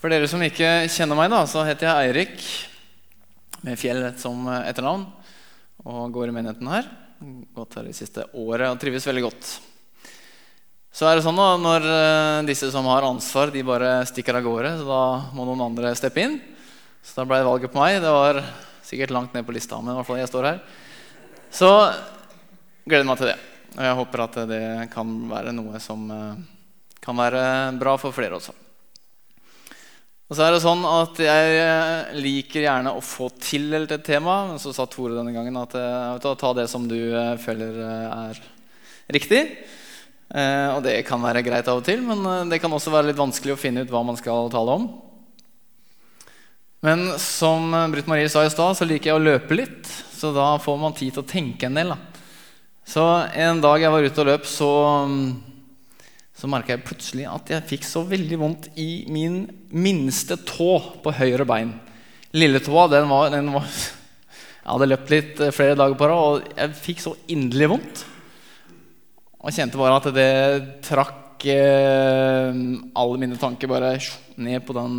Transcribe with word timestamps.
For 0.00 0.08
dere 0.08 0.28
som 0.32 0.40
ikke 0.40 0.88
kjenner 0.88 1.18
meg, 1.18 1.28
da, 1.28 1.42
så 1.44 1.60
heter 1.68 1.84
jeg 1.84 2.08
Eirik 2.08 2.44
med 3.60 3.76
Fjell 3.76 4.06
som 4.16 4.46
etternavn. 4.48 5.02
Og 5.84 6.14
går 6.14 6.30
i 6.30 6.36
menigheten 6.38 6.70
her. 6.72 6.86
Gått 7.52 7.76
her 7.76 7.84
det 7.84 7.98
siste 7.98 8.24
året 8.32 8.70
og 8.70 8.78
trives 8.80 9.04
veldig 9.04 9.26
godt. 9.26 9.50
Så 10.96 11.04
er 11.04 11.18
det 11.18 11.24
sånn 11.26 11.36
da, 11.36 11.50
Når 11.60 11.84
eh, 11.84 12.38
disse 12.48 12.70
som 12.72 12.88
har 12.88 13.04
ansvar, 13.04 13.52
de 13.52 13.60
bare 13.66 13.90
stikker 14.08 14.38
av 14.40 14.46
gårde, 14.46 14.72
så 14.80 14.88
da 14.88 15.02
må 15.36 15.44
noen 15.44 15.66
andre 15.66 15.92
steppe 16.00 16.24
inn. 16.24 16.38
Så 17.04 17.20
da 17.20 17.28
ble 17.28 17.42
det 17.42 17.48
valget 17.50 17.76
på 17.76 17.82
meg. 17.82 18.00
Det 18.00 18.14
var 18.16 18.40
sikkert 18.88 19.12
langt 19.18 19.36
ned 19.36 19.44
på 19.44 19.52
lista, 19.52 19.82
men 19.84 19.92
i 19.92 19.98
hvert 20.00 20.08
fall 20.08 20.22
jeg 20.22 20.32
står 20.32 20.48
her. 20.48 20.64
Så 21.52 21.70
gleder 22.88 23.04
meg 23.04 23.20
til 23.20 23.34
det. 23.34 23.36
Og 23.76 23.84
jeg 23.84 24.00
håper 24.00 24.24
at 24.24 24.42
det 24.48 24.64
kan 24.96 25.12
være 25.28 25.52
noe 25.60 25.84
som 25.84 26.08
eh, 26.08 26.42
kan 27.04 27.20
være 27.20 27.44
bra 27.84 27.98
for 28.00 28.16
flere 28.16 28.40
også. 28.40 28.56
Og 30.30 30.36
så 30.38 30.44
er 30.46 30.54
det 30.54 30.62
sånn 30.62 30.84
at 30.86 31.18
Jeg 31.18 31.54
eh, 31.58 32.12
liker 32.22 32.62
gjerne 32.62 32.92
å 32.94 33.02
få 33.02 33.32
tildelt 33.42 33.90
et 33.90 34.04
tema. 34.06 34.44
Men 34.52 34.62
så 34.62 34.70
sa 34.74 34.86
Tore 34.86 35.16
denne 35.16 35.34
gangen 35.34 35.58
at 35.58 35.74
eh, 35.74 36.18
du, 36.22 36.28
ta 36.38 36.52
det 36.54 36.68
som 36.70 36.86
du 36.86 36.98
eh, 37.10 37.34
føler 37.42 37.80
er 37.82 38.42
riktig. 39.10 39.44
Og 40.30 40.84
det 40.84 40.92
kan 41.08 41.18
være 41.18 41.40
greit 41.42 41.66
av 41.66 41.80
og 41.80 41.82
til, 41.82 42.04
men 42.06 42.46
det 42.46 42.60
kan 42.62 42.70
også 42.70 42.92
være 42.94 43.08
litt 43.08 43.18
vanskelig 43.18 43.56
å 43.56 43.58
finne 43.58 43.82
ut 43.82 43.88
hva 43.90 44.04
man 44.06 44.14
skal 44.14 44.46
tale 44.52 44.76
om. 44.78 44.84
Men 46.86 47.02
som 47.18 47.74
Britt 47.90 48.06
Marie 48.06 48.28
sa 48.30 48.44
i 48.46 48.52
stad, 48.54 48.78
så 48.78 48.86
liker 48.86 49.10
jeg 49.10 49.18
å 49.18 49.24
løpe 49.24 49.58
litt. 49.58 49.90
Så 50.14 50.30
da 50.30 50.52
får 50.62 50.78
man 50.78 50.94
tid 50.94 51.16
til 51.16 51.24
å 51.24 51.26
tenke 51.26 51.66
en 51.66 51.80
del. 51.80 51.90
Da. 51.90 52.22
Så 52.86 53.08
en 53.42 53.64
dag 53.64 53.82
jeg 53.82 53.90
var 53.90 54.06
ute 54.06 54.22
og 54.22 54.30
løp, 54.30 54.46
så 54.46 54.70
mm, 55.10 55.26
så 56.40 56.48
merka 56.48 56.72
jeg 56.72 56.86
plutselig 56.86 57.26
at 57.28 57.50
jeg 57.52 57.68
fikk 57.68 57.82
så 57.84 58.00
veldig 58.08 58.36
vondt 58.40 58.68
i 58.80 59.04
min 59.12 59.42
minste 59.76 60.38
tå 60.48 60.72
på 61.04 61.12
høyre 61.18 61.44
bein. 61.44 61.74
Lilletåa 62.32 62.86
den 62.88 63.10
var, 63.10 63.28
den 63.34 63.50
var 63.52 63.66
Jeg 64.60 64.68
hadde 64.70 64.88
løpt 64.88 65.12
litt 65.12 65.40
eh, 65.42 65.52
flere 65.56 65.76
dager 65.76 65.96
på 65.98 66.06
rad, 66.08 66.40
og 66.40 66.56
jeg 66.56 66.78
fikk 66.78 67.00
så 67.02 67.12
inderlig 67.32 67.70
vondt. 67.72 68.02
Og 69.40 69.54
kjente 69.56 69.80
bare 69.80 69.96
at 69.98 70.08
det 70.14 70.32
trakk 70.84 71.46
eh, 71.48 72.60
alle 73.02 73.20
mine 73.20 73.40
tanker 73.40 73.72
bare 73.72 73.94
ned 74.40 74.64
på 74.68 74.76
den 74.76 74.98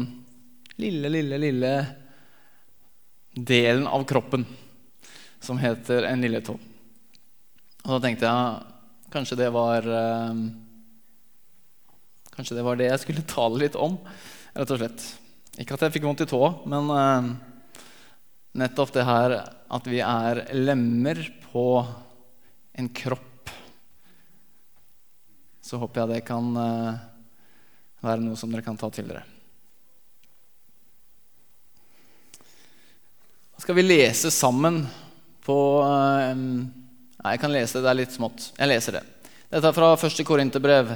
lille, 0.82 1.14
lille, 1.14 1.42
lille 1.42 1.76
delen 3.38 3.86
av 3.88 4.04
kroppen 4.10 4.46
som 5.42 5.62
heter 5.62 6.10
en 6.10 6.26
lilletå. 6.26 6.58
Og 7.86 7.94
da 7.96 8.02
tenkte 8.04 8.30
jeg 8.30 9.14
kanskje 9.14 9.40
det 9.46 9.54
var 9.54 9.88
eh, 9.88 10.44
Kanskje 12.36 12.58
det 12.58 12.66
var 12.66 12.80
det 12.80 12.88
jeg 12.88 13.04
skulle 13.04 13.28
tale 13.28 13.60
litt 13.66 13.76
om. 13.76 13.98
rett 14.56 14.72
og 14.72 14.80
slett. 14.80 15.08
Ikke 15.60 15.76
at 15.76 15.84
jeg 15.86 15.98
fikk 15.98 16.08
vondt 16.08 16.24
i 16.24 16.30
tåa, 16.30 16.54
men 16.72 16.92
eh, 16.96 17.32
nettopp 18.62 18.94
det 18.96 19.08
her 19.08 19.36
at 19.72 19.88
vi 19.88 20.00
er 20.04 20.46
lemmer 20.56 21.20
på 21.52 21.66
en 22.80 22.88
kropp. 22.96 23.52
Så 25.62 25.80
håper 25.80 26.02
jeg 26.02 26.12
det 26.16 26.24
kan 26.28 26.50
eh, 26.56 27.04
være 28.04 28.24
noe 28.24 28.40
som 28.40 28.52
dere 28.52 28.66
kan 28.66 28.80
ta 28.80 28.90
til 28.92 29.12
dere. 29.12 29.24
Skal 33.62 33.78
vi 33.78 33.86
lese 33.86 34.32
sammen 34.34 34.86
på 35.46 35.58
eh, 35.86 36.36
Nei, 37.22 37.36
jeg 37.36 37.42
kan 37.44 37.52
lese 37.54 37.78
det. 37.78 37.84
Det 37.86 37.90
er 37.92 37.98
litt 38.00 38.14
smått. 38.16 38.48
Jeg 38.58 38.70
leser 38.72 38.96
det. 38.98 39.02
Dette 39.52 39.68
er 39.70 39.76
fra 39.76 39.92
1. 39.94 40.24
Korinterbrev, 40.26 40.96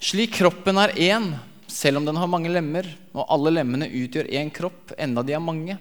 slik 0.00 0.34
kroppen 0.36 0.78
er 0.78 0.94
én, 0.96 1.30
selv 1.68 2.00
om 2.00 2.06
den 2.06 2.16
har 2.16 2.30
mange 2.30 2.50
lemmer, 2.52 2.88
og 3.16 3.26
alle 3.32 3.52
lemmene 3.58 3.88
utgjør 3.88 4.30
én 4.30 4.52
kropp, 4.54 4.94
enda 4.98 5.24
de 5.26 5.34
er 5.36 5.42
mange. 5.42 5.78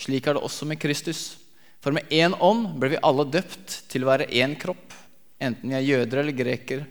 Slik 0.00 0.26
er 0.26 0.36
det 0.36 0.44
også 0.44 0.68
med 0.68 0.80
Kristus. 0.80 1.36
For 1.80 1.94
med 1.96 2.08
én 2.12 2.34
ånd 2.40 2.74
ble 2.80 2.94
vi 2.94 3.02
alle 3.04 3.24
døpt 3.28 3.82
til 3.88 4.04
å 4.04 4.10
være 4.10 4.28
én 4.36 4.56
kropp, 4.60 4.92
enten 5.40 5.72
vi 5.72 5.76
er 5.78 5.86
jøder 5.86 6.22
eller 6.22 6.36
greker, 6.36 6.84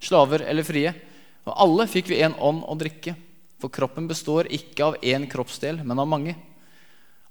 slaver 0.00 0.44
eller 0.44 0.66
frie. 0.66 0.92
Og 1.44 1.54
alle 1.64 1.86
fikk 1.88 2.10
vi 2.12 2.20
én 2.24 2.36
ånd 2.40 2.64
å 2.68 2.76
drikke, 2.76 3.14
for 3.60 3.72
kroppen 3.72 4.08
består 4.08 4.50
ikke 4.52 4.90
av 4.90 4.98
én 5.00 5.24
kroppsdel, 5.30 5.80
men 5.84 6.00
av 6.00 6.08
mange. 6.08 6.36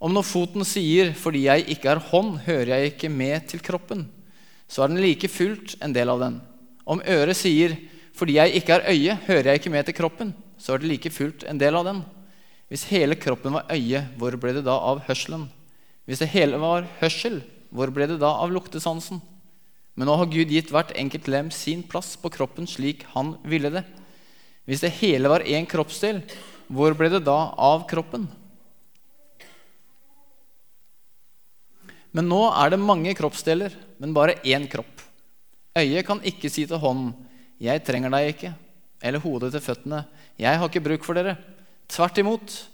Om 0.03 0.11
når 0.11 0.25
foten 0.27 0.65
sier 0.65 1.13
'fordi 1.13 1.43
jeg 1.43 1.69
ikke 1.77 1.91
er 1.91 2.05
hånd, 2.09 2.39
hører 2.45 2.67
jeg 2.75 2.93
ikke 2.93 3.09
med 3.09 3.47
til 3.47 3.59
kroppen', 3.59 4.07
så 4.67 4.83
er 4.83 4.87
den 4.87 5.01
like 5.01 5.27
fullt 5.29 5.75
en 5.81 5.93
del 5.93 6.09
av 6.09 6.19
den. 6.19 6.41
Om 6.85 7.01
øret 7.07 7.37
sier 7.37 7.77
fordi 8.13 8.37
jeg 8.37 8.59
ikke 8.59 8.77
har 8.77 8.87
øye, 8.91 9.17
hører 9.25 9.49
jeg 9.49 9.61
ikke 9.61 9.73
med 9.73 9.87
til 9.87 9.97
kroppen. 9.97 10.33
Så 10.61 10.75
er 10.75 10.81
det 10.81 10.91
like 10.91 11.11
fullt 11.13 11.45
en 11.49 11.59
del 11.59 11.75
av 11.75 11.87
den. 11.87 12.03
Hvis 12.69 12.85
hele 12.91 13.17
kroppen 13.17 13.55
var 13.57 13.69
øye, 13.73 14.03
hvor 14.17 14.35
ble 14.37 14.53
det 14.55 14.65
da 14.67 14.77
av 14.77 15.01
hørselen? 15.07 15.47
Hvis 16.05 16.21
det 16.21 16.29
hele 16.33 16.59
var 16.61 16.87
hørsel, 17.01 17.41
hvor 17.73 17.89
ble 17.93 18.07
det 18.11 18.19
da 18.21 18.29
av 18.43 18.53
luktesansen? 18.53 19.21
Men 19.97 20.09
nå 20.09 20.15
har 20.17 20.29
Gud 20.29 20.53
gitt 20.53 20.71
hvert 20.73 20.93
enkelt 20.97 21.27
lem 21.29 21.51
sin 21.53 21.83
plass 21.85 22.15
på 22.17 22.31
kroppen 22.33 22.69
slik 22.69 23.03
han 23.13 23.35
ville 23.45 23.69
det. 23.73 23.83
Hvis 24.69 24.81
det 24.85 24.93
hele 25.01 25.29
var 25.29 25.45
én 25.45 25.67
kroppsdel, 25.69 26.21
hvor 26.71 26.95
ble 26.97 27.09
det 27.13 27.25
da 27.25 27.53
av 27.57 27.85
kroppen? 27.89 28.29
Men 32.13 32.29
nå 32.29 32.41
er 32.53 32.73
det 32.73 32.81
mange 32.81 33.13
kroppsdeler, 33.17 33.73
men 33.97 34.13
bare 34.13 34.37
én 34.45 34.69
kropp. 34.69 35.01
Øyet 35.77 36.05
kan 36.05 36.21
ikke 36.21 36.51
si 36.53 36.67
til 36.69 36.77
hånden 36.81 37.15
'Jeg 37.63 37.79
trenger 37.87 38.11
deg 38.11 38.33
ikke', 38.33 38.53
eller 38.99 39.23
hodet 39.23 39.53
til 39.53 39.63
føttene 39.63 40.03
'Jeg 40.35 40.59
har 40.59 40.67
ikke 40.67 40.83
bruk 40.83 41.03
for 41.05 41.15
dere'. 41.15 41.37
Tvert 41.87 42.17
imot. 42.19 42.67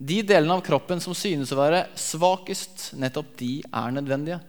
De 0.00 0.22
delene 0.22 0.54
av 0.56 0.62
kroppen 0.64 1.00
som 1.00 1.12
synes 1.12 1.52
å 1.52 1.60
være 1.60 1.88
svakest, 1.94 2.94
nettopp 2.96 3.36
de 3.36 3.60
er 3.60 3.90
nødvendige. 3.92 4.40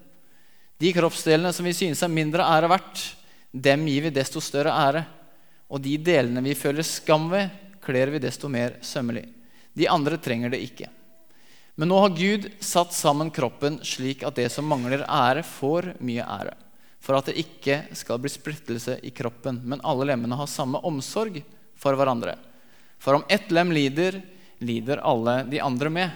De 0.80 0.94
kroppsdelene 0.94 1.52
som 1.52 1.66
vi 1.66 1.74
synes 1.76 2.02
er 2.02 2.08
mindre 2.08 2.46
ære 2.46 2.70
verdt, 2.72 3.16
dem 3.52 3.84
gir 3.86 4.08
vi 4.08 4.14
desto 4.16 4.40
større 4.40 4.72
ære. 4.72 5.04
Og 5.70 5.82
de 5.82 5.98
delene 5.98 6.42
vi 6.42 6.56
føler 6.56 6.88
skam 6.88 7.30
ved, 7.30 7.50
kler 7.84 8.12
vi 8.12 8.20
desto 8.20 8.48
mer 8.48 8.80
sømmelig. 8.82 9.28
De 9.76 9.90
andre 9.90 10.18
trenger 10.18 10.52
det 10.52 10.64
ikke. 10.64 10.88
Men 11.76 11.92
nå 11.92 12.00
har 12.00 12.16
Gud 12.16 12.48
satt 12.60 12.94
sammen 12.94 13.32
kroppen 13.32 13.80
slik 13.84 14.24
at 14.24 14.36
det 14.36 14.50
som 14.52 14.68
mangler 14.68 15.04
ære, 15.04 15.44
får 15.44 15.96
mye 16.00 16.24
ære 16.24 16.56
for 17.02 17.18
at 17.18 17.32
det 17.32 17.40
ikke 17.42 17.82
skal 17.98 18.22
bli 18.22 18.30
splittelse 18.30 19.00
i 19.02 19.12
kroppen, 19.16 19.60
men 19.66 19.82
alle 19.84 20.06
lemmene 20.12 20.38
har 20.38 20.50
samme 20.50 20.80
omsorg 20.86 21.42
for 21.80 21.98
hverandre. 21.98 22.36
For 23.02 23.18
om 23.18 23.26
ett 23.30 23.50
lem 23.50 23.74
lider, 23.74 24.20
lider 24.62 25.02
alle 25.02 25.42
de 25.50 25.62
andre 25.66 25.90
med. 25.90 26.12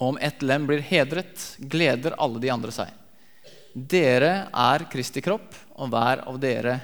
Og 0.00 0.14
om 0.14 0.18
ett 0.18 0.42
lem 0.42 0.66
blir 0.66 0.82
hedret, 0.82 1.44
gleder 1.58 2.18
alle 2.18 2.42
de 2.42 2.50
andre 2.50 2.74
seg. 2.74 2.90
Dere 3.70 4.48
er 4.50 4.88
Kristi 4.90 5.22
kropp, 5.22 5.54
og 5.78 5.92
hver 5.92 6.24
av 6.26 6.40
dere 6.42 6.80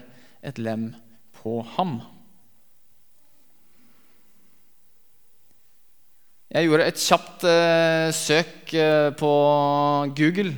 et 0.47 0.61
lem 0.63 0.93
på 1.41 1.59
ham. 1.75 1.99
Jeg 6.55 6.69
gjorde 6.69 6.87
et 6.87 7.03
kjapt 7.03 7.43
eh, 7.51 8.09
søk 8.15 8.71
eh, 8.79 9.11
på 9.19 9.33
Google 10.15 10.55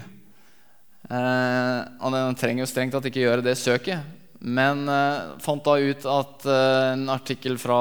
og 1.09 2.13
den 2.13 2.37
trenger 2.37 2.65
jo 2.65 2.69
strengt 2.69 2.93
tatt 2.93 3.07
ikke 3.09 3.23
gjøre 3.25 3.45
det 3.47 3.57
søket. 3.57 4.19
Men 4.39 4.85
eh, 4.87 5.39
fant 5.43 5.65
da 5.67 5.75
ut 5.83 6.05
at 6.07 6.45
eh, 6.47 6.93
en 6.93 7.09
artikkel 7.11 7.57
fra 7.59 7.79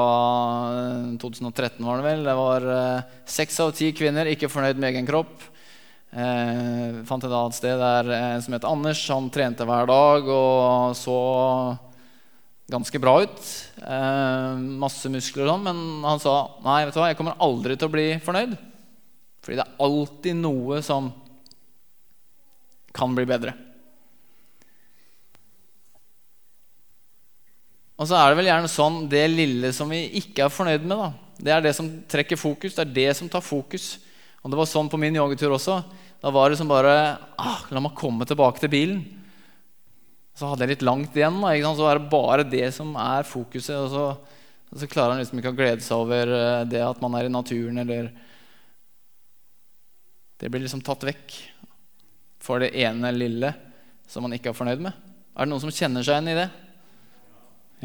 2013 1.22 1.78
eh, 1.78 1.86
var 1.86 2.00
det 2.00 2.06
vel 2.08 2.24
Det 2.26 2.34
var 2.34 2.66
eh, 2.74 3.12
seks 3.30 3.60
av 3.62 3.70
ti 3.78 3.92
kvinner 3.94 4.26
ikke 4.26 4.50
fornøyd 4.50 4.80
med 4.80 4.90
egen 4.90 5.06
kropp. 5.06 5.36
Eh, 6.10 6.98
fant 7.06 7.22
et 7.22 7.30
annet 7.30 7.54
sted 7.54 7.78
der 7.78 8.10
en 8.16 8.42
som 8.42 8.56
het 8.56 8.66
Anders. 8.66 9.04
Han 9.14 9.30
trente 9.30 9.68
hver 9.68 9.86
dag 9.86 10.32
og 10.34 10.98
så 10.98 11.20
ganske 12.68 13.00
bra 13.00 13.14
ut. 13.22 13.46
masse 14.82 15.08
muskler 15.08 15.46
og 15.46 15.54
sånn. 15.54 15.68
Men 15.70 15.78
han 16.04 16.20
sa 16.20 16.34
nei, 16.66 16.82
vet 16.84 16.96
du 16.96 17.00
hva, 17.00 17.12
jeg 17.12 17.20
kommer 17.20 17.38
aldri 17.38 17.78
til 17.78 17.86
å 17.86 17.94
bli 17.94 18.08
fornøyd. 18.24 18.58
Fordi 19.46 19.60
det 19.60 19.64
er 19.64 19.86
alltid 19.86 20.42
noe 20.42 20.82
som 20.84 21.12
kan 22.98 23.14
bli 23.14 23.26
bedre. 23.28 23.54
Og 27.98 28.06
så 28.06 28.14
er 28.14 28.30
det 28.30 28.38
vel 28.38 28.50
gjerne 28.50 28.70
sånn 28.70 29.00
det 29.10 29.24
lille 29.32 29.72
som 29.74 29.90
vi 29.90 30.04
ikke 30.20 30.44
er 30.46 30.54
fornøyd 30.54 30.84
med, 30.86 31.00
da, 31.00 31.08
det 31.38 31.54
er 31.54 31.64
det 31.64 31.74
som 31.74 31.88
trekker 32.10 32.38
fokus. 32.38 32.74
Det 32.74 32.84
er 32.84 32.94
det 32.94 33.10
som 33.18 33.30
tar 33.30 33.42
fokus. 33.44 33.96
Og 34.42 34.50
det 34.50 34.58
var 34.58 34.70
sånn 34.70 34.90
på 34.90 34.98
min 35.00 35.18
joggetur 35.18 35.54
også. 35.54 35.80
Da 36.22 36.32
var 36.34 36.50
det 36.50 36.58
som 36.58 36.70
bare 36.70 36.94
ah, 37.38 37.62
La 37.70 37.82
meg 37.82 37.94
komme 37.98 38.26
tilbake 38.26 38.62
til 38.62 38.72
bilen. 38.72 39.02
Så 40.38 40.50
hadde 40.50 40.66
jeg 40.66 40.76
litt 40.76 40.86
langt 40.86 41.14
igjen. 41.18 41.38
Da, 41.42 41.74
så 41.78 41.86
er 41.90 41.98
det 41.98 42.10
bare 42.10 42.46
det 42.46 42.66
som 42.74 42.90
er 43.02 43.26
fokuset. 43.26 43.74
Og 43.78 43.90
så, 43.94 44.06
og 44.70 44.82
så 44.82 44.90
klarer 44.90 45.14
han 45.14 45.22
liksom 45.22 45.38
ikke 45.42 45.54
å 45.54 45.58
glede 45.58 45.84
seg 45.86 46.02
over 46.06 46.34
eh, 46.34 46.64
det 46.70 46.82
at 46.86 47.02
man 47.02 47.14
er 47.18 47.26
i 47.28 47.34
naturen, 47.34 47.82
eller 47.84 48.10
Det 50.38 50.46
blir 50.46 50.62
liksom 50.62 50.84
tatt 50.86 51.02
vekk 51.02 51.34
for 52.48 52.64
det 52.64 52.72
ene 52.80 53.12
lille 53.12 53.52
som 54.08 54.24
man 54.24 54.32
ikke 54.32 54.52
er 54.52 54.56
fornøyd 54.56 54.80
med? 54.80 54.96
Er 55.36 55.44
det 55.44 55.52
noen 55.52 55.62
som 55.62 55.74
kjenner 55.74 56.04
seg 56.04 56.16
igjen 56.16 56.32
i 56.32 56.38
det? 56.38 56.48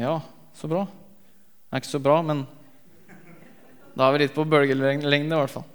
Ja, 0.00 0.16
så 0.56 0.70
bra. 0.70 0.86
Det 0.88 1.76
er 1.76 1.82
ikke 1.84 1.92
så 1.92 2.02
bra, 2.02 2.20
men 2.24 2.46
Da 3.94 4.08
er 4.08 4.16
vi 4.16 4.24
litt 4.24 4.34
på 4.34 4.42
bølgelengde, 4.42 5.06
i 5.06 5.38
hvert 5.38 5.52
fall. 5.52 5.66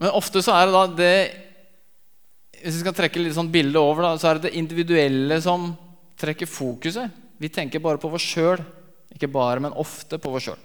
Men 0.00 0.14
ofte 0.16 0.40
så 0.40 0.54
er 0.56 0.64
det 0.64 0.72
da 0.72 0.84
det 0.96 1.16
Hvis 2.62 2.78
vi 2.78 2.80
skal 2.80 2.96
trekke 2.96 3.20
litt 3.20 3.36
sånn 3.36 3.52
bilde 3.52 3.80
over, 3.80 4.06
da, 4.06 4.14
så 4.16 4.30
er 4.30 4.38
det 4.38 4.48
det 4.48 4.60
individuelle 4.60 5.36
som 5.44 5.74
trekker 6.20 6.48
fokuset. 6.48 7.12
Vi 7.40 7.48
tenker 7.52 7.80
bare 7.80 8.00
på 8.00 8.08
oss 8.12 8.24
sjøl. 8.24 8.60
Ikke 9.12 9.28
bare, 9.32 9.60
men 9.64 9.76
ofte 9.80 10.18
på 10.20 10.32
oss 10.36 10.44
sjøl. 10.48 10.60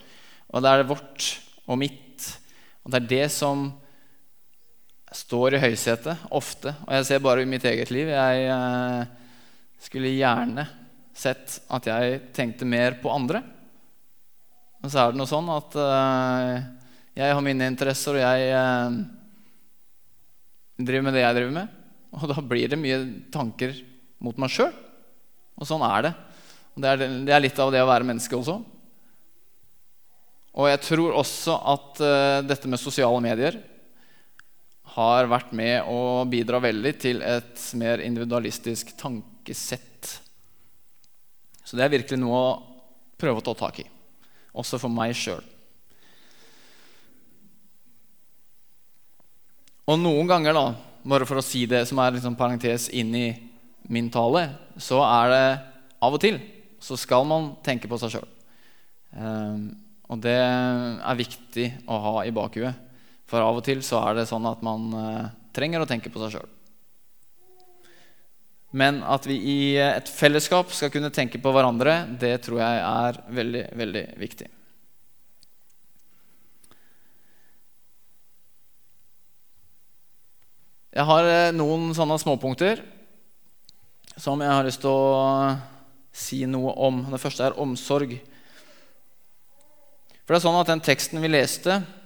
Og 0.51 0.63
det 0.63 0.71
er 0.71 0.87
vårt 0.87 1.29
og 1.67 1.79
mitt. 1.79 2.27
Og 2.83 2.91
det 2.91 2.99
er 2.99 3.07
det 3.13 3.27
som 3.31 3.69
står 5.15 5.55
i 5.55 5.61
høysetet 5.63 6.27
ofte. 6.35 6.73
Og 6.85 6.95
jeg 6.97 7.07
ser 7.07 7.23
bare 7.23 7.43
i 7.45 7.49
mitt 7.49 7.65
eget 7.67 7.91
liv. 7.93 8.09
Jeg 8.11 8.47
eh, 8.51 9.05
skulle 9.87 10.15
gjerne 10.15 10.65
sett 11.15 11.59
at 11.71 11.87
jeg 11.87 12.19
tenkte 12.35 12.67
mer 12.67 12.97
på 13.01 13.11
andre. 13.13 13.41
Men 14.81 14.91
så 14.91 15.01
er 15.01 15.13
det 15.13 15.21
noe 15.21 15.29
sånn 15.29 15.47
at 15.53 15.77
eh, 15.79 16.55
jeg 17.15 17.31
har 17.31 17.45
mine 17.45 17.69
interesser, 17.71 18.17
og 18.17 18.25
jeg 18.25 18.49
eh, 18.59 18.97
driver 20.83 21.07
med 21.07 21.15
det 21.15 21.23
jeg 21.23 21.37
driver 21.39 21.57
med. 21.61 21.81
Og 22.15 22.29
da 22.31 22.43
blir 22.43 22.71
det 22.71 22.79
mye 22.79 22.99
tanker 23.31 23.75
mot 24.23 24.39
meg 24.41 24.51
sjøl. 24.51 24.73
Og 25.55 25.67
sånn 25.67 25.83
er 25.87 26.09
det. 26.09 26.15
Og 26.75 26.83
det 26.83 26.91
er, 26.91 27.05
det 27.27 27.35
er, 27.35 27.43
litt 27.43 27.59
av 27.63 27.71
det 27.71 27.83
å 27.83 27.87
være 27.87 28.07
menneske 28.07 28.35
også. 28.35 28.57
Og 30.55 30.67
jeg 30.71 30.81
tror 30.83 31.15
også 31.19 31.55
at 31.71 32.01
dette 32.47 32.69
med 32.71 32.79
sosiale 32.79 33.19
medier 33.23 33.57
har 34.95 35.27
vært 35.27 35.51
med 35.55 35.89
å 35.91 36.23
bidra 36.29 36.61
veldig 36.63 36.93
til 37.01 37.19
et 37.25 37.63
mer 37.75 38.03
individualistisk 38.03 38.93
tankesett. 38.99 40.13
Så 41.65 41.75
det 41.75 41.85
er 41.85 41.93
virkelig 41.97 42.21
noe 42.21 42.39
å 42.39 42.55
prøve 43.19 43.41
å 43.41 43.45
ta 43.45 43.55
tak 43.65 43.81
i, 43.83 43.87
også 44.55 44.79
for 44.79 44.93
meg 44.93 45.15
sjøl. 45.17 45.43
Og 49.85 49.99
noen 50.01 50.29
ganger, 50.29 50.55
da, 50.55 50.71
bare 51.05 51.27
for 51.29 51.37
å 51.37 51.45
si 51.45 51.65
det 51.69 51.83
som 51.89 51.99
er 52.01 52.15
liksom 52.15 52.37
parentes 52.37 52.87
inn 52.89 53.11
i 53.17 53.27
min 53.91 54.07
tale, 54.09 54.47
så 54.81 55.03
er 55.05 55.33
det 55.33 55.47
av 56.05 56.15
og 56.15 56.21
til 56.23 56.39
så 56.81 56.97
skal 56.99 57.25
man 57.27 57.53
tenke 57.65 57.89
på 57.89 57.97
seg 58.01 58.15
sjøl. 58.15 58.31
Um, 59.15 59.21
ehm, 59.21 59.67
og 60.05 60.19
det 60.21 60.37
er 60.37 61.17
viktig 61.17 61.67
å 61.89 61.97
ha 62.03 62.15
i 62.27 62.33
bakhuet. 62.33 62.84
For 63.29 63.41
av 63.41 63.57
og 63.57 63.65
til 63.65 63.81
så 63.85 64.03
er 64.05 64.19
det 64.19 64.27
sånn 64.29 64.45
at 64.45 64.61
man 64.65 64.91
uh, 64.93 65.31
trenger 65.55 65.81
å 65.81 65.89
tenke 65.89 66.11
på 66.13 66.21
seg 66.21 66.37
sjøl. 66.37 66.51
Men 68.75 68.99
at 69.07 69.25
vi 69.25 69.37
i 69.39 69.59
et 69.79 70.09
fellesskap 70.11 70.73
skal 70.75 70.91
kunne 70.93 71.13
tenke 71.15 71.39
på 71.41 71.53
hverandre, 71.55 72.03
det 72.21 72.35
tror 72.45 72.59
jeg 72.59 72.83
er 72.83 73.19
veldig, 73.37 73.63
veldig 73.81 74.05
viktig. 74.19 74.49
Jeg 80.95 81.09
har 81.09 81.31
uh, 81.31 81.55
noen 81.55 81.89
sånne 81.97 82.21
småpunkter 82.21 82.85
som 84.15 84.39
jeg 84.39 84.53
har 84.53 84.63
lyst 84.63 84.85
til 84.85 84.93
å 84.93 85.57
si 86.15 86.45
noe 86.47 86.71
om. 86.77 87.01
Det 87.09 87.19
første 87.19 87.49
er 87.49 87.57
omsorg. 87.59 88.13
For 90.23 90.31
det 90.31 90.37
er 90.37 90.45
sånn 90.45 90.61
at 90.61 90.69
den 90.69 90.85
teksten 90.85 91.19
vi 91.25 91.33
leste 91.33 91.81
Eh, 91.81 92.04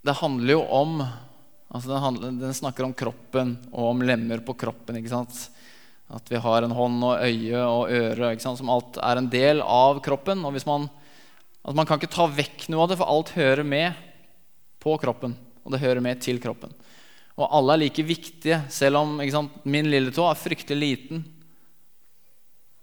det 0.00 0.16
handler 0.20 0.52
jo 0.54 0.62
om 0.64 1.00
altså 1.70 1.90
den, 1.90 2.02
handler, 2.02 2.36
den, 2.40 2.54
snakker 2.54 2.86
om 2.86 2.94
kroppen 2.96 3.56
og 3.70 3.92
om 3.92 4.02
lemmer 4.02 4.42
på 4.44 4.56
kroppen. 4.58 4.98
ikke 4.98 5.12
sant? 5.12 5.40
At 6.10 6.30
vi 6.30 6.40
har 6.42 6.66
en 6.66 6.74
hånd 6.74 7.04
og 7.06 7.22
øye 7.22 7.62
og 7.62 7.92
øre, 7.94 8.32
ikke 8.32 8.44
sant? 8.44 8.58
som 8.60 8.72
alt 8.72 8.98
er 8.98 9.20
en 9.20 9.30
del 9.30 9.62
av 9.62 10.02
kroppen. 10.04 10.44
og 10.44 10.54
hvis 10.56 10.66
man, 10.66 10.88
at 11.62 11.76
Man 11.76 11.86
kan 11.86 12.00
ikke 12.00 12.14
ta 12.14 12.26
vekk 12.26 12.68
noe 12.68 12.84
av 12.84 12.90
det, 12.90 12.98
for 12.98 13.12
alt 13.12 13.34
hører 13.36 13.62
med 13.64 13.92
på 14.80 14.96
kroppen. 14.98 15.36
Og 15.64 15.72
det 15.72 15.82
hører 15.82 16.00
med 16.00 16.20
til 16.24 16.40
kroppen. 16.42 16.72
Og 17.38 17.46
alle 17.46 17.74
er 17.74 17.84
like 17.84 18.02
viktige, 18.04 18.62
selv 18.68 19.00
om 19.00 19.20
sant, 19.30 19.64
min 19.64 19.88
lille 19.88 20.12
tå 20.12 20.26
er 20.28 20.40
fryktelig 20.40 20.80
liten. 20.80 21.22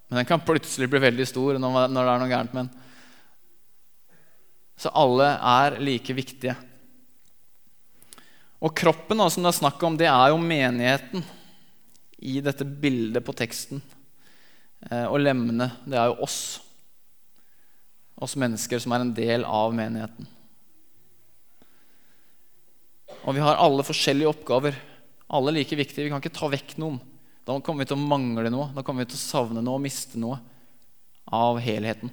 Men 0.07 0.21
den 0.21 0.29
kan 0.29 0.41
plutselig 0.45 0.87
bli 0.89 1.01
veldig 1.03 1.25
stor 1.27 1.57
når 1.59 1.89
det 1.91 2.03
er 2.03 2.21
noe 2.21 2.29
gærent 2.31 2.53
med 2.55 2.63
den. 2.63 2.86
Så 4.77 4.93
alle 4.93 5.31
er 5.35 5.79
like 5.81 6.13
viktige. 6.13 6.53
Og 8.61 8.73
kroppen 8.77 9.21
som 9.29 9.45
det 9.45 9.51
er 9.51 9.59
snakk 9.59 9.83
om, 9.85 9.97
det 9.97 10.09
er 10.09 10.31
jo 10.31 10.39
menigheten 10.41 11.25
i 12.17 12.39
dette 12.41 12.65
bildet 12.65 13.25
på 13.25 13.35
teksten. 13.37 13.81
Eh, 14.89 15.05
og 15.05 15.19
lemmene, 15.21 15.71
det 15.85 15.97
er 15.97 16.09
jo 16.11 16.21
oss. 16.25 16.39
Oss 18.17 18.37
mennesker 18.39 18.81
som 18.81 18.93
er 18.95 19.05
en 19.05 19.13
del 19.13 19.45
av 19.45 19.75
menigheten. 19.77 20.29
Og 23.27 23.35
vi 23.35 23.43
har 23.43 23.59
alle 23.61 23.85
forskjellige 23.85 24.31
oppgaver. 24.31 24.77
Alle 25.27 25.53
like 25.53 25.77
viktige. 25.77 26.05
Vi 26.05 26.13
kan 26.13 26.21
ikke 26.23 26.37
ta 26.37 26.49
vekk 26.49 26.77
noen. 26.81 27.01
Da 27.47 27.57
kommer 27.63 27.83
vi 27.83 27.91
til 27.91 27.99
å 27.99 28.07
mangle 28.07 28.49
noe. 28.51 28.69
Da 28.75 28.83
kommer 28.85 29.03
vi 29.03 29.11
til 29.11 29.19
å 29.19 29.25
savne 29.25 29.63
noe 29.63 29.77
og 29.77 29.83
miste 29.83 30.19
noe 30.21 30.39
av 31.27 31.59
helheten. 31.61 32.11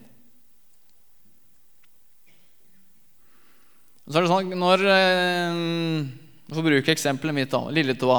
Så 4.04 4.18
er 4.18 4.26
det 4.26 4.28
sånn 4.28 4.50
når 4.60 4.82
eh, 4.84 5.60
Jeg 6.44 6.56
får 6.58 6.66
bruke 6.66 6.92
eksempelet 6.92 7.36
mitt. 7.36 7.52
da, 7.52 7.62
Lilletåa. 7.72 8.18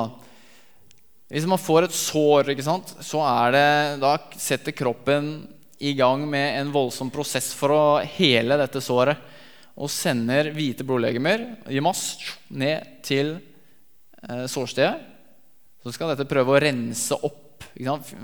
Hvis 1.30 1.46
man 1.50 1.62
får 1.62 1.86
et 1.86 1.98
sår, 1.98 2.50
ikke 2.54 2.66
sant, 2.66 2.96
så 3.06 3.22
er 3.26 3.54
det, 3.54 3.70
da 4.02 4.16
setter 4.38 4.74
kroppen 4.78 5.30
i 5.78 5.94
gang 5.98 6.24
med 6.30 6.60
en 6.62 6.74
voldsom 6.74 7.12
prosess 7.14 7.52
for 7.58 7.74
å 7.74 7.86
hele 8.18 8.58
dette 8.62 8.82
såret. 8.82 9.22
Og 9.76 9.92
sender 9.92 10.54
hvite 10.56 10.86
blodlegemer 10.88 11.46
i 11.70 11.82
mass 11.84 12.16
ned 12.50 13.02
til 13.06 13.36
eh, 13.36 14.46
sårstedet. 14.50 14.96
Så 15.86 15.94
skal 15.94 16.16
dette 16.16 16.30
prøve 16.30 16.56
å 16.56 16.62
rense 16.62 17.18
opp. 17.22 17.68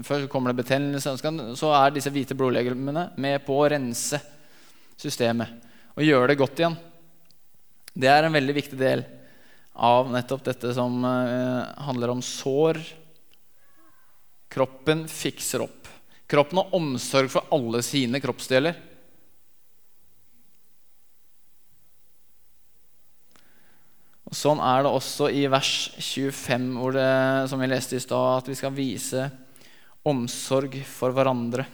Først 0.08 0.32
kommer 0.32 0.50
det 0.50 0.64
betennelse, 0.64 1.14
så 1.60 1.74
er 1.78 1.94
disse 1.94 2.10
hvite 2.14 2.38
blodlegemene 2.38 3.12
med 3.22 3.44
på 3.46 3.60
å 3.60 3.68
rense 3.70 4.18
systemet 4.98 5.68
og 5.92 6.08
gjøre 6.08 6.32
det 6.32 6.40
godt 6.40 6.62
igjen. 6.62 6.78
Det 7.92 8.08
er 8.08 8.24
en 8.24 8.36
veldig 8.36 8.56
viktig 8.56 8.78
del 8.80 9.04
av 9.76 10.12
nettopp 10.12 10.46
dette 10.46 10.72
som 10.76 11.02
uh, 11.04 11.68
handler 11.88 12.14
om 12.14 12.22
sår. 12.24 12.80
Kroppen 14.52 15.08
fikser 15.12 15.66
opp. 15.66 15.90
Kroppen 16.32 16.62
har 16.62 16.76
omsorg 16.78 17.32
for 17.34 17.52
alle 17.52 17.82
sine 17.84 18.22
kroppsdeler. 18.24 18.78
Og 24.32 24.38
Sånn 24.40 24.62
er 24.64 24.86
det 24.86 24.92
også 24.96 25.28
i 25.36 25.44
vers 25.52 25.74
25, 26.00 26.70
hvor 26.80 26.96
det, 26.96 27.12
som 27.52 27.60
vi 27.60 27.68
leste 27.68 27.98
i 27.98 28.04
stad, 28.04 28.38
at 28.40 28.48
vi 28.48 28.56
skal 28.56 28.72
vise 28.72 29.26
omsorg 30.08 30.78
for 30.88 31.12
hverandre. 31.12 31.68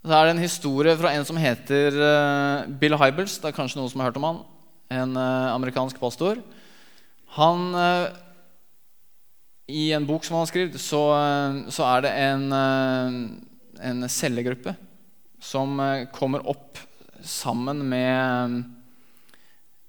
Så 0.00 0.14
er 0.16 0.24
det 0.24 0.32
en 0.32 0.40
historie 0.40 0.94
fra 0.96 1.10
en 1.12 1.26
som 1.28 1.36
heter 1.36 1.92
uh, 2.00 2.68
Bill 2.80 2.96
Hybels. 2.96 3.36
Det 3.36 3.50
er 3.50 3.56
kanskje 3.56 3.76
noen 3.76 3.90
som 3.92 4.00
har 4.00 4.08
hørt 4.08 4.16
om 4.16 4.24
han. 4.24 4.38
En 4.96 5.12
uh, 5.12 5.52
amerikansk 5.52 6.00
pastor. 6.00 6.40
Han 7.36 7.66
uh, 7.76 8.08
I 9.68 9.90
en 9.92 10.06
bok 10.08 10.24
som 10.24 10.38
han 10.38 10.46
har 10.46 10.48
skrevet, 10.48 10.80
så, 10.80 11.02
så, 11.68 11.84
er 11.84 12.06
det 12.06 12.14
en, 12.16 12.46
en 13.90 14.08
cellegruppe 14.10 14.72
som 15.40 15.76
kommer 16.16 16.48
opp 16.48 16.80
sammen 17.22 17.84
med 17.92 18.56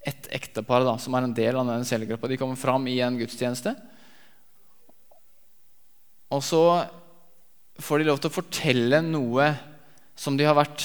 et 0.06 0.28
ektepar 0.36 0.84
da, 0.86 0.94
som 1.00 1.16
er 1.16 1.26
en 1.26 1.34
del 1.34 1.56
av 1.56 1.72
den 1.72 1.88
cellegruppa. 1.88 2.30
De 2.30 2.38
kommer 2.38 2.60
fram 2.60 2.86
i 2.86 3.00
en 3.02 3.16
gudstjeneste. 3.18 3.74
Og 6.32 6.44
så 6.44 6.62
får 7.82 7.98
de 7.98 8.10
lov 8.12 8.20
til 8.22 8.30
å 8.30 8.38
fortelle 8.38 9.02
noe 9.08 9.50
som 10.22 10.38
de 10.38 10.46
har 10.46 10.54
vært 10.54 10.84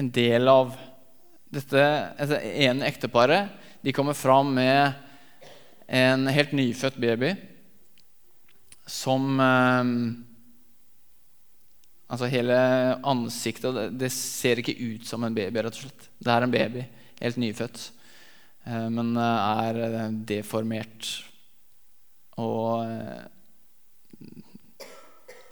en 0.00 0.10
del 0.10 0.50
av. 0.50 0.74
Dette, 1.54 1.82
altså, 2.18 2.40
ene 2.42 2.88
ekteparet 2.88 3.52
de 3.84 3.92
kommer 3.94 4.16
fram 4.18 4.50
med 4.56 4.96
en 5.86 6.26
helt 6.32 6.54
nyfødt 6.56 6.96
baby 6.98 7.34
som 8.90 9.40
eh, 9.40 9.90
Altså 12.14 12.28
hele 12.30 12.56
ansiktet 13.10 13.96
det, 13.98 14.10
ser 14.12 14.60
ikke 14.60 14.76
ut 14.76 15.06
som 15.08 15.24
en 15.24 15.34
baby, 15.34 15.62
rett 15.64 15.74
og 15.74 15.86
slett. 15.86 16.04
Det 16.20 16.30
er 16.30 16.44
en 16.44 16.52
baby, 16.52 16.82
helt 17.18 17.38
nyfødt, 17.40 17.80
eh, 18.68 18.88
men 18.92 19.16
er 19.18 19.80
eh, 19.86 20.12
deformert. 20.28 21.08
Og 22.38 22.84
eh, 22.84 23.24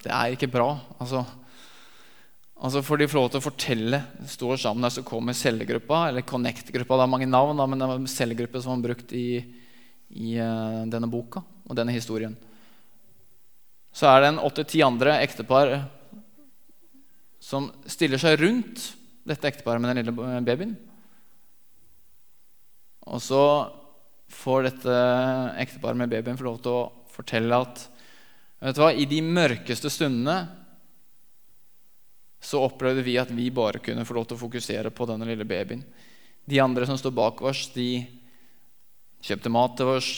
det 0.05 0.13
er 0.13 0.37
ikke 0.37 0.53
bra. 0.53 0.69
Altså 1.01 1.25
Altså 2.63 2.83
får 2.87 3.01
de 3.01 3.09
få 3.11 3.19
lov 3.19 3.33
til 3.33 3.41
å 3.41 3.47
fortelle. 3.49 3.99
Står 4.31 4.61
sammen 4.63 4.87
der, 4.87 4.95
Så 4.95 5.03
kommer 5.03 5.35
cellegruppa, 5.35 6.09
eller 6.09 6.23
Connect-gruppa. 6.23 6.97
Det 7.01 7.03
er 7.03 7.11
mange 7.11 7.27
navn, 7.27 7.59
da, 7.59 7.67
men 7.67 7.79
det 7.79 7.89
var 7.91 8.07
cellegruppe 8.07 8.63
som 8.63 8.77
var 8.77 8.87
brukt 8.91 9.13
i, 9.19 9.43
i 10.15 10.37
uh, 10.39 10.87
denne 10.87 11.11
boka. 11.11 11.43
og 11.69 11.77
denne 11.79 11.95
historien, 11.95 12.35
så 13.95 14.09
er 14.11 14.21
det 14.21 14.29
en 14.33 14.41
åtte-ti 14.43 14.81
andre 14.83 15.15
ektepar 15.23 15.71
som 17.41 17.71
stiller 17.87 18.21
seg 18.21 18.41
rundt 18.41 18.83
dette 19.25 19.49
ekteparet 19.49 19.81
med 19.81 19.93
den 19.93 20.01
lille 20.03 20.43
babyen. 20.45 20.75
Og 23.09 23.23
så 23.23 23.45
får 24.33 24.69
dette 24.69 24.99
ekteparet 25.63 26.03
med 26.03 26.13
babyen 26.13 26.39
få 26.41 26.49
lov 26.51 26.61
til 26.65 26.77
å 26.77 26.91
fortelle 27.13 27.63
at 27.65 27.87
vet 28.63 28.77
du 28.77 28.83
hva, 28.83 28.93
i 28.93 29.09
de 29.09 29.23
mørkeste 29.25 29.91
stundene 29.93 30.62
så 32.43 32.65
opplevde 32.67 33.05
vi 33.07 33.15
at 33.21 33.31
vi 33.31 33.47
bare 33.55 33.81
kunne 33.83 34.05
få 34.07 34.17
lov 34.17 34.27
til 34.27 34.37
å 34.39 34.43
fokusere 34.43 34.91
på 34.91 35.07
denne 35.07 35.29
lille 35.29 35.47
babyen. 35.47 35.85
De 36.45 36.59
andre 36.59 36.89
som 36.89 36.99
står 36.99 37.15
bak 37.15 37.43
oss, 37.47 37.69
de 37.75 38.03
kjøpte 39.23 39.53
mat 39.55 39.77
til 39.79 39.93
oss. 39.95 40.11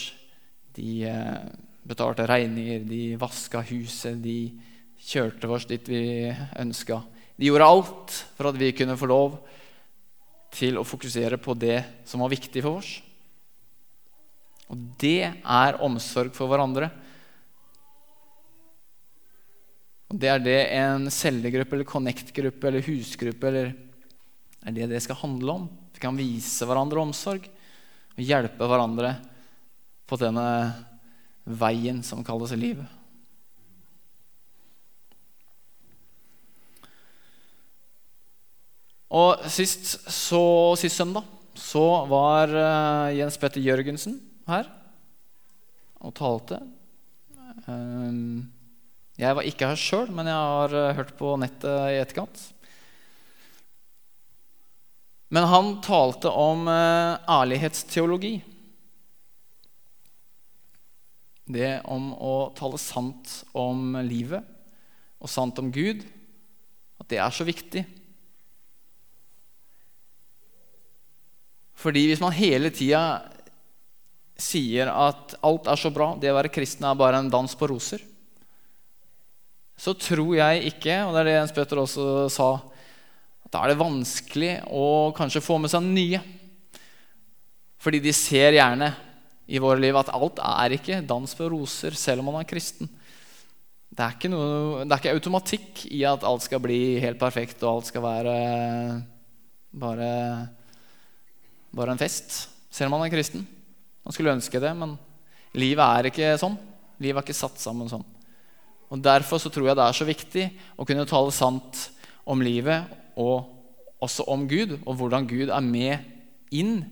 De 0.74 1.04
eh, 1.04 1.42
betalte 1.84 2.26
regninger, 2.28 2.86
de 2.88 3.02
vaska 3.20 3.60
huset, 3.68 4.16
de 4.24 4.54
kjørte 5.04 5.50
oss 5.52 5.68
dit 5.68 5.90
vi 5.92 6.32
ønska. 6.60 7.02
De 7.36 7.50
gjorde 7.50 7.68
alt 7.68 8.16
for 8.38 8.48
at 8.48 8.58
vi 8.58 8.72
kunne 8.76 8.96
få 8.96 9.10
lov 9.10 9.36
til 10.54 10.78
å 10.78 10.86
fokusere 10.86 11.36
på 11.42 11.56
det 11.58 11.82
som 12.08 12.22
var 12.24 12.32
viktig 12.32 12.62
for 12.64 12.80
oss. 12.80 12.96
Og 14.72 14.80
det 15.02 15.20
er 15.28 15.80
omsorg 15.84 16.32
for 16.32 16.48
hverandre. 16.48 16.88
Og 20.12 20.20
Det 20.20 20.30
er 20.30 20.42
det 20.42 20.58
en 20.76 21.08
cellegruppe 21.10 21.76
eller 21.76 21.88
connect-gruppe 21.88 22.68
eller 22.68 22.84
husgruppe 22.86 23.48
eller 23.50 23.72
er 24.64 24.72
det 24.72 24.90
det 24.92 25.02
skal 25.04 25.20
handle 25.20 25.58
om. 25.60 25.68
Vi 25.94 26.02
kan 26.02 26.16
vise 26.16 26.66
hverandre 26.66 27.02
omsorg 27.02 27.46
og 28.14 28.20
hjelpe 28.22 28.68
hverandre 28.68 29.14
på 30.08 30.18
denne 30.20 30.46
veien 31.44 32.02
som 32.04 32.24
kalles 32.24 32.54
liv. 32.56 32.80
Og 39.14 39.44
sist, 39.52 39.92
så, 40.10 40.42
sist 40.80 40.98
søndag 40.98 41.26
så 41.54 41.84
var 42.10 42.50
uh, 42.50 43.14
Jens 43.14 43.36
Petter 43.38 43.62
Jørgensen 43.62 44.16
her 44.48 44.66
og 46.02 46.14
talte. 46.18 46.58
Um, 47.68 48.42
jeg 49.14 49.36
var 49.38 49.46
ikke 49.46 49.68
her 49.70 49.78
sjøl, 49.78 50.08
men 50.10 50.26
jeg 50.26 50.34
har 50.34 50.74
uh, 50.74 50.94
hørt 50.98 51.12
på 51.18 51.36
nettet 51.38 51.92
i 51.92 52.00
etterkant. 52.00 52.40
Men 55.34 55.46
han 55.50 55.70
talte 55.86 56.30
om 56.30 56.66
uh, 56.66 57.20
ærlighetsteologi. 57.30 58.34
Det 61.44 61.76
om 61.92 62.10
å 62.16 62.34
tale 62.58 62.80
sant 62.80 63.42
om 63.52 64.00
livet 64.02 64.42
og 65.22 65.30
sant 65.30 65.58
om 65.62 65.70
Gud. 65.74 66.02
At 66.98 67.10
det 67.12 67.20
er 67.22 67.34
så 67.34 67.46
viktig. 67.46 67.84
Fordi 71.84 72.06
hvis 72.08 72.22
man 72.22 72.34
hele 72.34 72.72
tida 72.74 73.04
sier 74.40 74.90
at 74.90 75.36
alt 75.44 75.68
er 75.70 75.78
så 75.78 75.92
bra, 75.94 76.14
det 76.18 76.32
å 76.32 76.38
være 76.38 76.52
kristen 76.54 76.86
er 76.88 76.98
bare 76.98 77.20
en 77.22 77.30
dans 77.30 77.54
på 77.54 77.68
roser, 77.70 78.02
så 79.76 79.94
tror 79.98 80.36
jeg 80.38 80.70
ikke, 80.70 81.00
og 81.04 81.14
det 81.14 81.20
er 81.22 81.28
det 81.28 81.34
Jens 81.34 81.54
Petter 81.54 81.80
også 81.82 82.06
sa, 82.32 82.48
at 83.44 83.54
da 83.54 83.62
er 83.64 83.72
det 83.72 83.80
vanskelig 83.82 84.52
å 84.70 84.86
kanskje 85.16 85.42
få 85.44 85.58
med 85.62 85.72
seg 85.72 85.86
nye. 85.86 86.20
Fordi 87.82 88.00
de 88.00 88.14
ser 88.16 88.56
gjerne 88.56 88.92
i 89.50 89.60
våre 89.60 89.82
liv 89.82 89.96
at 89.98 90.12
alt 90.14 90.40
er 90.40 90.76
ikke 90.76 91.02
dans 91.04 91.34
på 91.36 91.48
roser, 91.52 91.96
selv 91.98 92.22
om 92.22 92.30
man 92.30 92.40
er 92.40 92.48
kristen. 92.48 92.88
Det 93.94 94.02
er, 94.02 94.30
noe, 94.32 94.82
det 94.82 94.88
er, 94.88 95.00
ikke 95.02 95.14
automatikk 95.14 95.84
i 95.94 96.00
at 96.08 96.24
alt 96.26 96.46
skal 96.46 96.62
bli 96.62 96.96
helt 97.02 97.20
perfekt, 97.20 97.60
og 97.62 97.76
alt 97.76 97.90
skal 97.90 98.02
være 98.02 98.36
bare 99.74 100.08
bare 101.74 101.94
en 101.94 101.98
fest, 101.98 102.44
selv 102.70 102.88
om 102.88 102.98
man 102.98 103.08
er 103.08 103.14
kristen. 103.14 103.42
Man 104.04 104.14
skulle 104.14 104.34
ønske 104.34 104.60
det, 104.62 104.70
men 104.78 104.94
livet 105.58 105.84
er 105.84 106.10
ikke 106.10 106.34
sånn. 106.40 106.56
Livet 107.02 107.20
er 107.20 107.26
ikke 107.26 107.36
satt 107.36 107.58
sammen 107.62 107.90
sånn. 107.90 108.04
Og 108.92 109.00
Derfor 109.02 109.40
så 109.40 109.50
tror 109.52 109.70
jeg 109.70 109.78
det 109.78 109.86
er 109.86 109.96
så 109.96 110.06
viktig 110.08 110.44
å 110.76 110.86
kunne 110.86 111.06
tale 111.08 111.32
sant 111.34 111.88
om 112.28 112.42
livet 112.44 112.90
og 113.20 113.50
også 114.04 114.26
om 114.28 114.44
Gud, 114.48 114.76
og 114.84 114.98
hvordan 114.98 115.26
Gud 115.28 115.48
er 115.48 115.64
med 115.64 116.04
inn 116.54 116.82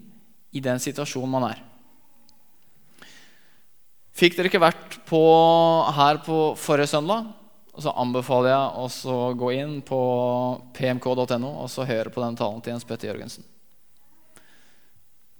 i 0.52 0.62
den 0.64 0.80
situasjonen 0.80 1.32
man 1.32 1.48
er. 1.50 1.60
Fikk 4.16 4.36
dere 4.36 4.50
ikke 4.50 4.62
vært 4.62 4.98
på, 5.08 5.20
her 5.96 6.20
på 6.24 6.40
forrige 6.60 6.90
søndag, 6.92 7.30
så 7.80 7.94
anbefaler 7.96 8.52
jeg 8.52 9.08
å 9.08 9.18
gå 9.40 9.52
inn 9.56 9.78
på 9.86 10.00
pmk.no 10.76 11.54
og 11.62 11.70
så 11.72 11.86
høre 11.88 12.12
på 12.12 12.20
den 12.20 12.36
talen 12.36 12.60
til 12.60 12.74
Jens 12.74 12.84
Petter 12.88 13.08
Jørgensen. 13.08 13.46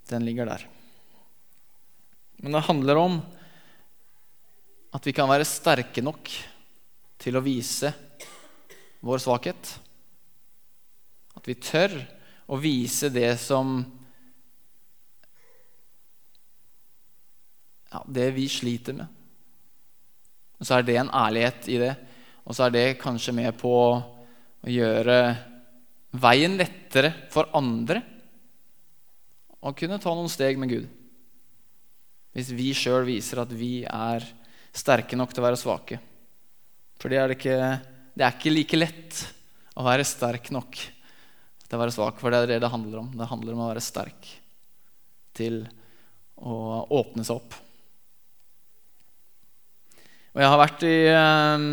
Den 0.09 0.25
ligger 0.25 0.49
der. 0.49 0.65
Men 2.41 2.57
det 2.57 2.65
handler 2.67 2.99
om 2.99 3.21
at 4.93 5.07
vi 5.07 5.13
kan 5.15 5.29
være 5.29 5.47
sterke 5.47 6.03
nok 6.05 6.29
til 7.21 7.37
å 7.37 7.43
vise 7.43 7.89
vår 9.03 9.21
svakhet. 9.23 9.71
At 11.33 11.49
vi 11.49 11.57
tør 11.57 11.95
å 12.53 12.59
vise 12.61 13.09
det 13.13 13.31
som 13.41 13.79
ja, 17.93 18.01
Det 18.05 18.31
vi 18.33 18.47
sliter 18.49 18.95
med. 18.97 19.09
Og 20.57 20.65
så 20.65 20.77
er 20.77 20.85
det 20.87 20.97
en 20.97 21.11
ærlighet 21.13 21.67
i 21.69 21.77
det. 21.81 21.93
Og 22.45 22.55
så 22.55 22.65
er 22.65 22.73
det 22.73 23.01
kanskje 23.01 23.35
med 23.35 23.53
på 23.59 23.73
å 23.83 24.69
gjøre 24.69 25.17
veien 26.21 26.57
lettere 26.57 27.11
for 27.33 27.49
andre 27.57 28.01
å 29.63 29.71
kunne 29.77 29.99
ta 30.01 30.13
noen 30.13 30.31
steg 30.31 30.59
med 30.59 30.73
Gud. 30.73 30.87
Hvis 32.33 32.49
vi 32.55 32.71
sjøl 32.75 33.05
viser 33.07 33.43
at 33.43 33.53
vi 33.53 33.83
er 33.85 34.25
sterke 34.73 35.17
nok 35.17 35.33
til 35.33 35.43
å 35.43 35.47
være 35.47 35.59
svake. 35.59 35.99
For 37.01 37.11
det 37.11 37.19
er, 37.19 37.33
ikke, 37.35 37.57
det 38.15 38.25
er 38.25 38.35
ikke 38.35 38.53
like 38.53 38.79
lett 38.79 39.21
å 39.77 39.85
være 39.85 40.05
sterk 40.07 40.49
nok 40.55 40.77
til 40.77 41.77
å 41.77 41.81
være 41.81 41.93
svak. 41.95 42.19
For 42.21 42.33
det 42.33 42.43
er 42.43 42.53
det 42.53 42.61
det 42.63 42.71
handler 42.73 43.03
om. 43.03 43.11
Det 43.17 43.29
handler 43.29 43.55
om 43.55 43.65
å 43.65 43.69
være 43.71 43.83
sterk 43.83 44.29
til 45.33 45.63
å 46.43 46.55
åpne 46.93 47.25
seg 47.25 47.37
opp. 47.39 47.57
Og 50.33 50.41
jeg 50.41 50.49
har 50.49 50.61
vært 50.63 50.85
i 50.89 50.95
um, 51.13 51.65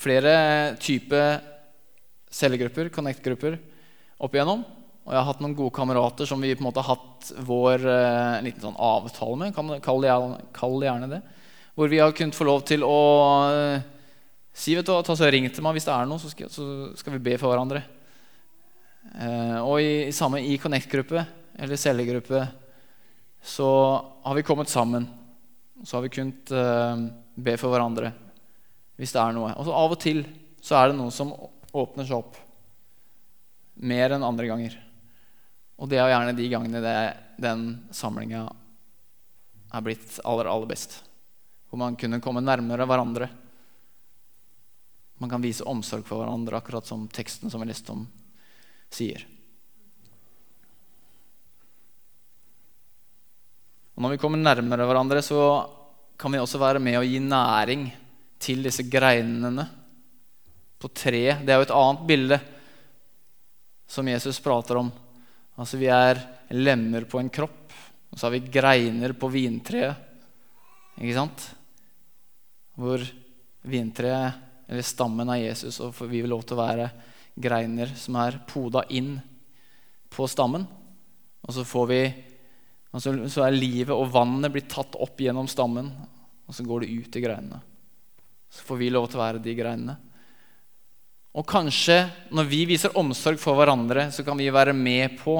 flere 0.00 0.32
typer 0.82 1.38
cellegrupper, 2.36 2.90
connect-grupper, 2.92 3.56
opp 4.20 4.36
igjennom. 4.36 4.64
Og 5.06 5.12
jeg 5.14 5.20
har 5.20 5.28
hatt 5.28 5.42
noen 5.42 5.54
gode 5.54 5.74
kamerater 5.74 6.26
som 6.26 6.42
vi 6.42 6.50
på 6.56 6.64
en 6.64 6.66
måte 6.66 6.82
har 6.82 6.96
hatt 6.96 7.28
vår 7.46 7.84
eh, 7.86 8.38
liten 8.42 8.64
sånn 8.64 8.78
avtale 8.82 9.36
med. 9.38 9.54
Kall 9.84 10.02
det, 10.02 10.14
kall 10.56 10.82
gjerne 10.82 11.10
det. 11.12 11.20
Hvor 11.78 11.92
vi 11.92 12.00
har 12.02 12.14
kunnet 12.16 12.34
få 12.34 12.46
lov 12.48 12.64
til 12.66 12.82
å 12.82 12.96
eh, 13.52 13.84
si 14.56 14.74
vet 14.74 14.88
du, 14.88 14.94
ta 15.06 15.14
så 15.14 15.28
Ring 15.30 15.46
til 15.46 15.62
meg 15.62 15.76
hvis 15.76 15.86
det 15.86 15.94
er 15.94 16.08
noe, 16.10 16.18
så 16.18 16.30
skal, 16.32 16.50
så 16.50 16.90
skal 16.98 17.14
vi 17.14 17.22
be 17.28 17.36
for 17.38 17.52
hverandre. 17.52 17.84
Eh, 19.14 19.58
og 19.60 19.78
i, 19.78 20.10
samme 20.16 20.42
i 20.42 20.56
Connect-gruppe 20.58 21.22
eller 21.56 21.78
cellegruppe 21.78 22.42
så 23.46 23.68
har 24.26 24.34
vi 24.34 24.44
kommet 24.48 24.72
sammen. 24.72 25.06
Så 25.84 25.98
har 26.00 26.02
vi 26.02 26.10
kunnet 26.16 26.50
eh, 26.50 27.04
be 27.46 27.54
for 27.60 27.70
hverandre 27.70 28.10
hvis 28.96 29.12
det 29.14 29.22
er 29.22 29.36
noe. 29.36 29.52
Og 29.54 29.68
så 29.68 29.76
av 29.76 29.94
og 29.94 30.02
til 30.02 30.24
så 30.64 30.80
er 30.80 30.90
det 30.90 30.98
noe 30.98 31.14
som 31.14 31.30
åpner 31.76 32.08
seg 32.08 32.18
opp 32.18 32.40
mer 33.76 34.16
enn 34.16 34.24
andre 34.24 34.48
ganger. 34.48 34.76
Og 35.76 35.90
det 35.90 35.98
er 36.00 36.08
gjerne 36.08 36.36
de 36.36 36.48
gangene 36.48 36.80
det, 36.80 36.98
den 37.42 37.66
samlinga 37.94 38.46
er 39.76 39.84
blitt 39.84 40.18
aller, 40.24 40.48
aller 40.48 40.70
best. 40.70 41.02
Hvor 41.68 41.80
man 41.80 41.98
kunne 42.00 42.22
komme 42.24 42.40
nærmere 42.40 42.86
hverandre. 42.88 43.28
Man 45.20 45.32
kan 45.32 45.44
vise 45.44 45.66
omsorg 45.68 46.06
for 46.08 46.22
hverandre, 46.22 46.56
akkurat 46.56 46.88
som 46.88 47.06
teksten 47.12 47.52
som 47.52 47.60
vi 47.60 47.68
leste 47.68 47.92
om, 47.92 48.04
sier. 48.92 49.24
Og 53.96 54.04
Når 54.04 54.12
vi 54.12 54.20
kommer 54.20 54.40
nærmere 54.40 54.84
hverandre, 54.88 55.22
så 55.24 55.40
kan 56.20 56.32
vi 56.32 56.40
også 56.40 56.60
være 56.60 56.80
med 56.80 56.98
å 57.00 57.04
gi 57.04 57.20
næring 57.20 57.88
til 58.40 58.64
disse 58.64 58.84
greinene 58.88 59.64
på 60.80 60.88
treet. 60.92 61.42
Det 61.44 61.52
er 61.52 61.60
jo 61.60 61.66
et 61.68 61.76
annet 61.76 62.04
bilde 62.08 62.38
som 63.88 64.08
Jesus 64.08 64.40
prater 64.44 64.80
om 64.80 64.90
Altså 65.56 65.80
vi 65.80 65.88
er 65.92 66.20
lemmer 66.52 67.06
på 67.08 67.20
en 67.20 67.30
kropp, 67.32 67.72
og 68.12 68.18
så 68.18 68.28
har 68.28 68.36
vi 68.36 68.52
greiner 68.52 69.14
på 69.16 69.30
vintreet. 69.32 70.02
Ikke 71.00 71.16
sant? 71.16 71.46
Hvor 72.76 73.02
vintreet, 73.66 74.42
eller 74.66 74.84
stammen 74.84 75.30
av 75.32 75.40
Jesus, 75.40 75.78
og 75.80 75.96
vi 76.10 76.20
vil 76.20 76.32
lov 76.32 76.44
til 76.44 76.56
å 76.56 76.62
være 76.64 76.88
greiner 77.36 77.92
som 77.98 78.18
er 78.20 78.40
poda 78.48 78.84
inn 78.96 79.14
på 80.12 80.26
stammen. 80.30 80.64
Og 81.46 81.54
så 81.54 81.66
får 81.66 81.92
vi 81.92 82.00
Og 82.96 83.02
så, 83.02 83.12
så 83.28 83.42
er 83.44 83.52
livet 83.52 83.92
og 83.92 84.08
vannet 84.08 84.48
blitt 84.54 84.70
tatt 84.72 84.94
opp 84.96 85.18
gjennom 85.20 85.44
stammen, 85.50 85.90
og 86.48 86.54
så 86.54 86.64
går 86.64 86.86
det 86.86 86.94
ut 86.96 87.16
i 87.18 87.20
greinene. 87.20 87.58
Så 88.48 88.64
får 88.64 88.78
vi 88.80 88.88
lov 88.88 89.10
til 89.10 89.18
å 89.18 89.20
være 89.20 89.42
de 89.44 89.52
greinene. 89.58 89.96
Og 91.36 91.44
kanskje 91.44 91.98
når 92.32 92.48
vi 92.48 92.62
viser 92.68 92.96
omsorg 92.96 93.40
for 93.40 93.58
hverandre, 93.58 94.08
så 94.12 94.24
kan 94.24 94.38
vi 94.40 94.48
være 94.52 94.72
med 94.76 95.18
på 95.20 95.36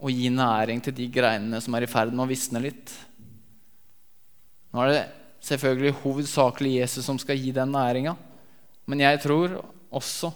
å 0.00 0.12
gi 0.12 0.28
næring 0.32 0.82
til 0.84 0.96
de 0.96 1.06
greinene 1.12 1.60
som 1.64 1.76
er 1.76 1.86
i 1.86 1.90
ferd 1.90 2.12
med 2.12 2.24
å 2.24 2.28
visne 2.28 2.60
litt. 2.60 2.92
Nå 4.70 4.84
er 4.84 4.92
det 4.92 5.00
selvfølgelig 5.44 5.96
hovedsakelig 6.02 6.76
Jesus 6.82 7.08
som 7.08 7.18
skal 7.20 7.40
gi 7.40 7.52
den 7.56 7.72
næringa. 7.72 8.14
Men 8.88 9.04
jeg 9.06 9.22
tror 9.24 9.56
også 9.88 10.32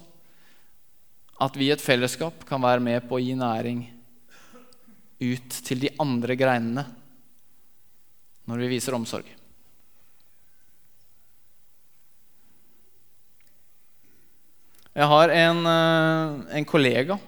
at 1.45 1.57
vi 1.59 1.69
i 1.69 1.75
et 1.75 1.83
fellesskap 1.83 2.45
kan 2.49 2.63
være 2.63 2.83
med 2.85 3.05
på 3.09 3.19
å 3.19 3.23
gi 3.23 3.37
næring 3.37 3.85
ut 5.25 5.61
til 5.67 5.81
de 5.85 5.93
andre 6.01 6.37
greinene 6.39 6.85
når 8.49 8.65
vi 8.65 8.75
viser 8.77 8.97
omsorg. 8.97 9.27
Jeg 14.95 15.11
har 15.11 15.31
en, 15.35 15.65
eh, 15.67 16.59
en 16.59 16.67
kollega 16.71 17.19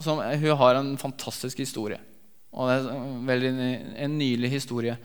som 0.00 0.18
hun 0.18 0.56
har 0.56 0.78
en 0.78 0.94
fantastisk 0.96 1.60
historie. 1.60 1.98
Og 2.54 2.70
det 2.70 2.76
er 2.78 3.02
veldig, 3.28 3.50
en 4.00 4.16
nylig 4.18 4.50
historie. 4.50 4.96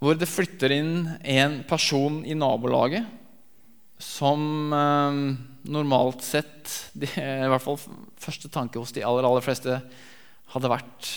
Hvor 0.00 0.16
det 0.18 0.30
flytter 0.30 0.72
inn 0.72 0.94
en 1.20 1.60
person 1.68 2.22
i 2.24 2.34
nabolaget 2.34 3.04
som 4.02 4.72
eh, 4.72 5.20
normalt 5.68 6.24
sett 6.24 6.72
de, 6.98 7.06
I 7.12 7.50
hvert 7.52 7.62
fall 7.62 7.78
første 8.18 8.48
tanke 8.50 8.80
hos 8.80 8.94
de 8.96 9.04
aller, 9.04 9.28
aller 9.28 9.44
fleste 9.44 9.78
hadde 10.52 10.72
vært 10.72 11.12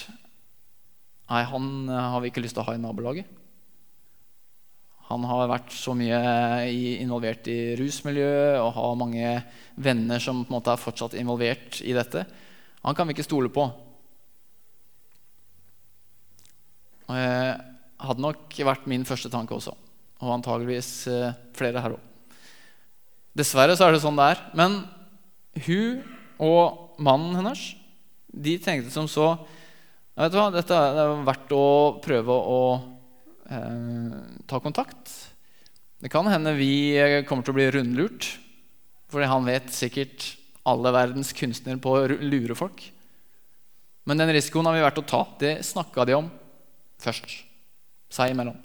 Nei, 1.25 1.41
han 1.50 1.89
eh, 1.89 2.10
har 2.13 2.22
vi 2.22 2.29
ikke 2.29 2.43
lyst 2.43 2.53
til 2.60 2.62
å 2.62 2.67
ha 2.67 2.75
i 2.75 2.81
nabolaget. 2.84 3.44
Han 5.12 5.25
har 5.29 5.51
vært 5.51 5.74
så 5.75 5.93
mye 5.97 6.19
involvert 7.01 7.45
i 7.51 7.75
rusmiljøet 7.77 8.57
og 8.57 8.71
har 8.74 8.97
mange 8.97 9.33
venner 9.77 10.21
som 10.24 10.41
på 10.41 10.50
en 10.50 10.57
måte 10.57 10.74
er 10.74 10.81
fortsatt 10.81 11.13
involvert 11.19 11.77
i 11.85 11.93
dette. 11.93 12.25
Han 12.85 12.97
kan 12.97 13.05
vi 13.05 13.13
ikke 13.13 13.27
stole 13.27 13.51
på. 13.53 13.67
Og 17.05 17.19
jeg 17.19 17.53
hadde 18.01 18.25
nok 18.25 18.57
vært 18.69 18.89
min 18.89 19.05
første 19.05 19.29
tanke 19.33 19.53
også. 19.53 19.75
Og 20.25 20.33
antageligvis 20.39 20.89
eh, 21.12 21.38
flere 21.53 21.83
her 21.83 21.97
òg. 21.97 22.12
Dessverre 23.35 23.75
så 23.77 23.85
er 23.85 23.95
det 23.95 24.01
sånn 24.01 24.17
det 24.17 24.31
er. 24.33 24.43
Men 24.57 24.79
hun 25.67 26.01
og 26.41 26.97
mannen 27.03 27.38
hennes 27.38 27.62
de 28.35 28.57
tenkte 28.59 28.91
som 28.91 29.07
så 29.07 29.35
vet 30.15 30.33
du 30.33 30.39
hva, 30.39 30.50
Dette 30.51 30.75
er 30.75 31.13
verdt 31.27 31.53
å 31.55 31.65
prøve 32.03 32.35
å 32.35 32.59
eh, 32.74 32.91
ta 33.45 34.59
kontakt. 34.59 35.11
Det 36.01 36.09
kan 36.11 36.27
hende 36.27 36.55
vi 36.57 36.97
kommer 37.29 37.45
til 37.45 37.53
å 37.53 37.57
bli 37.59 37.69
rundlurt, 37.71 38.27
fordi 39.11 39.29
han 39.29 39.47
vet 39.47 39.71
sikkert 39.73 40.33
alle 40.65 40.91
verdens 40.93 41.31
kunstnere 41.37 41.79
på 41.81 41.93
å 41.93 42.17
lure 42.25 42.57
folk. 42.57 42.83
Men 44.05 44.21
den 44.21 44.33
risikoen 44.33 44.67
har 44.69 44.75
vi 44.75 44.83
vært 44.85 45.01
å 45.01 45.07
ta. 45.07 45.21
Det 45.41 45.55
snakka 45.65 46.05
de 46.05 46.17
om 46.17 46.29
først, 47.01 47.31
seg 48.13 48.33
imellom. 48.33 48.57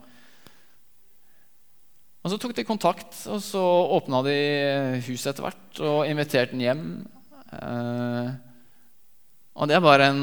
Og 2.20 2.32
Så 2.32 2.36
tok 2.36 2.52
de 2.56 2.66
kontakt, 2.68 3.14
og 3.32 3.40
så 3.40 3.62
åpna 3.96 4.20
de 4.26 4.36
huset 5.06 5.30
etter 5.32 5.46
hvert 5.46 5.80
og 5.80 6.08
inviterte 6.08 6.52
den 6.52 6.64
hjem. 6.66 6.84
Eh, 7.56 8.28
og 9.56 9.68
det 9.68 9.76
er 9.76 9.84
bare 9.84 10.10
en 10.12 10.22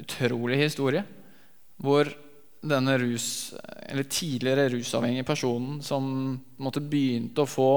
utrolig 0.00 0.60
historie 0.60 1.02
hvor 1.82 2.08
denne 2.70 2.96
rus, 3.00 3.54
eller 3.86 4.08
tidligere 4.10 4.68
rusavhengige 4.74 5.26
personen 5.26 5.80
som 5.84 6.36
måtte 6.62 6.82
begynte 6.82 7.44
å 7.44 7.50
få 7.50 7.70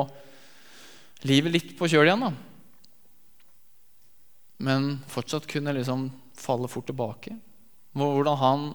livet 1.28 1.54
litt 1.54 1.71
på 1.78 1.89
kjøl 1.91 2.08
igjen, 2.08 2.25
da. 2.28 2.32
men 4.67 4.91
fortsatt 5.12 5.47
kunne 5.49 5.75
liksom 5.75 6.08
falle 6.39 6.69
fort 6.71 6.88
tilbake. 6.89 7.36
Hvordan 7.97 8.39
han 8.39 8.69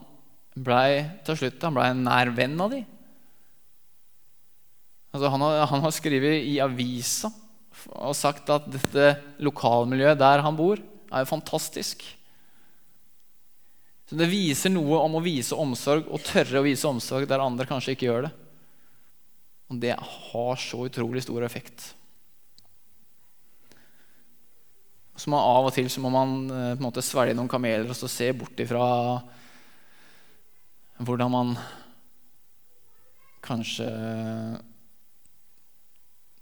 blei 0.55 1.05
til 1.27 1.39
slutt 1.39 1.65
han 1.67 1.77
ble 1.77 1.87
en 1.91 2.05
nær 2.07 2.31
venn 2.35 2.59
av 2.63 2.75
de. 2.75 2.83
Altså, 5.15 5.31
han, 5.31 5.45
har, 5.47 5.65
han 5.71 5.83
har 5.85 5.95
skrevet 5.95 6.45
i 6.47 6.59
avisa 6.63 7.31
og 7.95 8.15
sagt 8.17 8.51
at 8.55 8.67
dette 8.71 9.15
lokalmiljøet 9.43 10.19
der 10.21 10.43
han 10.45 10.57
bor, 10.59 10.81
er 11.11 11.23
jo 11.23 11.31
fantastisk. 11.31 12.03
Så 14.05 14.19
Det 14.21 14.29
viser 14.29 14.73
noe 14.73 15.01
om 15.01 15.17
å 15.17 15.25
vise 15.25 15.57
omsorg 15.57 16.09
og 16.13 16.23
tørre 16.27 16.61
å 16.61 16.67
vise 16.67 16.89
omsorg 16.89 17.29
der 17.29 17.43
andre 17.43 17.67
kanskje 17.69 17.95
ikke 17.97 18.09
gjør 18.11 18.27
det. 18.27 18.33
Og 19.73 19.79
det 19.81 19.95
har 19.97 20.61
så 20.61 20.85
utrolig 20.85 21.25
stor 21.25 21.47
effekt. 21.47 21.95
Så 25.17 25.31
man 25.31 25.47
Av 25.47 25.71
og 25.71 25.73
til 25.77 25.89
så 25.91 26.03
må 26.03 26.11
man 26.13 26.35
eh, 26.51 26.75
på 26.75 26.83
en 26.83 26.89
måte 26.89 27.05
svelge 27.05 27.37
noen 27.39 27.51
kameler 27.51 27.87
og 27.89 27.97
så 27.97 28.11
se 28.11 28.33
bort 28.37 28.59
ifra 28.61 28.83
hvordan 30.99 31.31
man 31.33 31.53
kanskje 33.45 33.87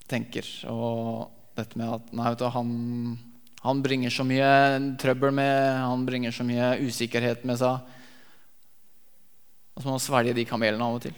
tenker. 0.09 0.48
Og 0.72 1.29
dette 1.59 1.79
med 1.79 1.94
at 1.98 2.12
nei, 2.16 2.31
vet 2.33 2.42
du, 2.42 2.48
han 2.53 2.72
han 3.62 3.83
bringer 3.83 4.11
så 4.11 4.25
mye 4.27 4.46
trøbbel 4.98 5.35
med, 5.35 5.59
han 5.79 6.07
bringer 6.07 6.35
så 6.35 6.42
mye 6.46 6.75
usikkerhet 6.83 7.44
med 7.46 7.61
seg. 7.61 7.92
Og 9.72 9.83
så 9.83 9.87
må 9.87 9.94
man 9.94 10.03
svelge 10.03 10.35
de 10.37 10.46
kamelene 10.48 10.83
av 10.83 10.98
og 10.98 11.05
til. 11.05 11.14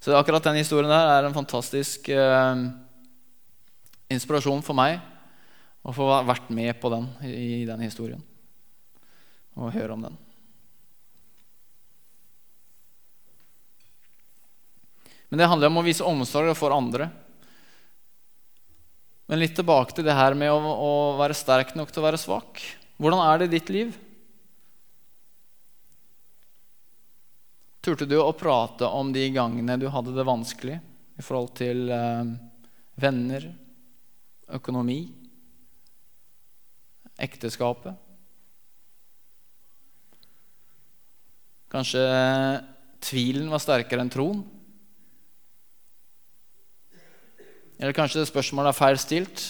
Så 0.00 0.16
akkurat 0.16 0.44
den 0.44 0.58
historien 0.60 0.90
der 0.92 1.10
er 1.14 1.28
en 1.28 1.36
fantastisk 1.36 2.08
eh, 2.12 2.64
inspirasjon 4.12 4.64
for 4.64 4.76
meg 4.76 4.98
å 5.84 5.92
få 5.92 6.08
vært 6.24 6.48
med 6.52 6.72
på 6.80 6.90
den 6.92 7.08
i 7.28 7.64
den 7.68 7.84
historien 7.84 8.24
og 9.54 9.70
høre 9.70 9.94
om 9.94 10.02
den. 10.02 10.16
Men 15.28 15.40
det 15.40 15.48
handler 15.50 15.70
om 15.70 15.80
å 15.80 15.84
vise 15.86 16.06
omsorg 16.06 16.52
for 16.58 16.74
andre. 16.74 17.08
Men 19.26 19.40
litt 19.40 19.54
tilbake 19.56 19.96
til 19.96 20.04
det 20.04 20.16
her 20.16 20.36
med 20.36 20.52
å, 20.52 20.58
å, 20.60 20.90
være 21.16 21.36
sterk 21.36 21.72
nok 21.78 21.92
til 21.92 22.02
å 22.02 22.06
være 22.08 22.20
svak. 22.20 22.60
Hvordan 23.00 23.22
er 23.24 23.40
det 23.40 23.48
i 23.48 23.54
ditt 23.56 23.72
liv? 23.72 23.94
Turte 27.84 28.08
du 28.08 28.18
å 28.20 28.32
prate 28.36 28.88
om 28.88 29.12
de 29.12 29.24
gangene 29.32 29.78
du 29.80 29.88
hadde 29.92 30.14
det 30.16 30.24
vanskelig 30.28 30.78
i 31.20 31.24
forhold 31.24 31.52
til 31.56 31.88
eh, 31.92 32.32
venner, 33.00 33.48
økonomi, 34.56 35.00
ekteskapet? 37.24 38.00
Kanskje 41.72 42.04
tvilen 43.02 43.48
var 43.50 43.62
sterkere 43.62 44.04
enn 44.04 44.12
troen? 44.12 44.44
Eller 47.84 47.92
kanskje 47.92 48.22
det 48.22 48.30
spørsmålet 48.30 48.70
er 48.70 48.76
feil 48.78 48.96
stilt. 48.96 49.40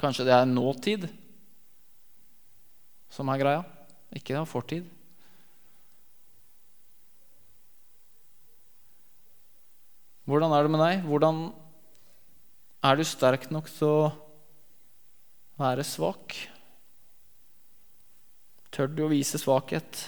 Kanskje 0.00 0.24
det 0.24 0.32
er 0.32 0.46
nåtid 0.48 1.02
som 3.12 3.28
er 3.28 3.40
greia, 3.40 3.64
ikke 4.16 4.32
det 4.32 4.44
fortid. 4.48 4.86
Hvordan 10.24 10.56
er 10.56 10.64
det 10.64 10.72
med 10.72 10.84
deg? 10.86 11.04
Hvordan 11.04 11.44
er 12.88 12.96
du 12.96 13.04
sterk 13.04 13.44
nok 13.52 13.68
til 13.68 13.92
å 13.92 14.10
være 15.60 15.84
svak? 15.84 16.32
Tør 18.72 18.88
du 18.88 19.04
å 19.04 19.12
vise 19.12 19.36
svakhet? 19.36 20.06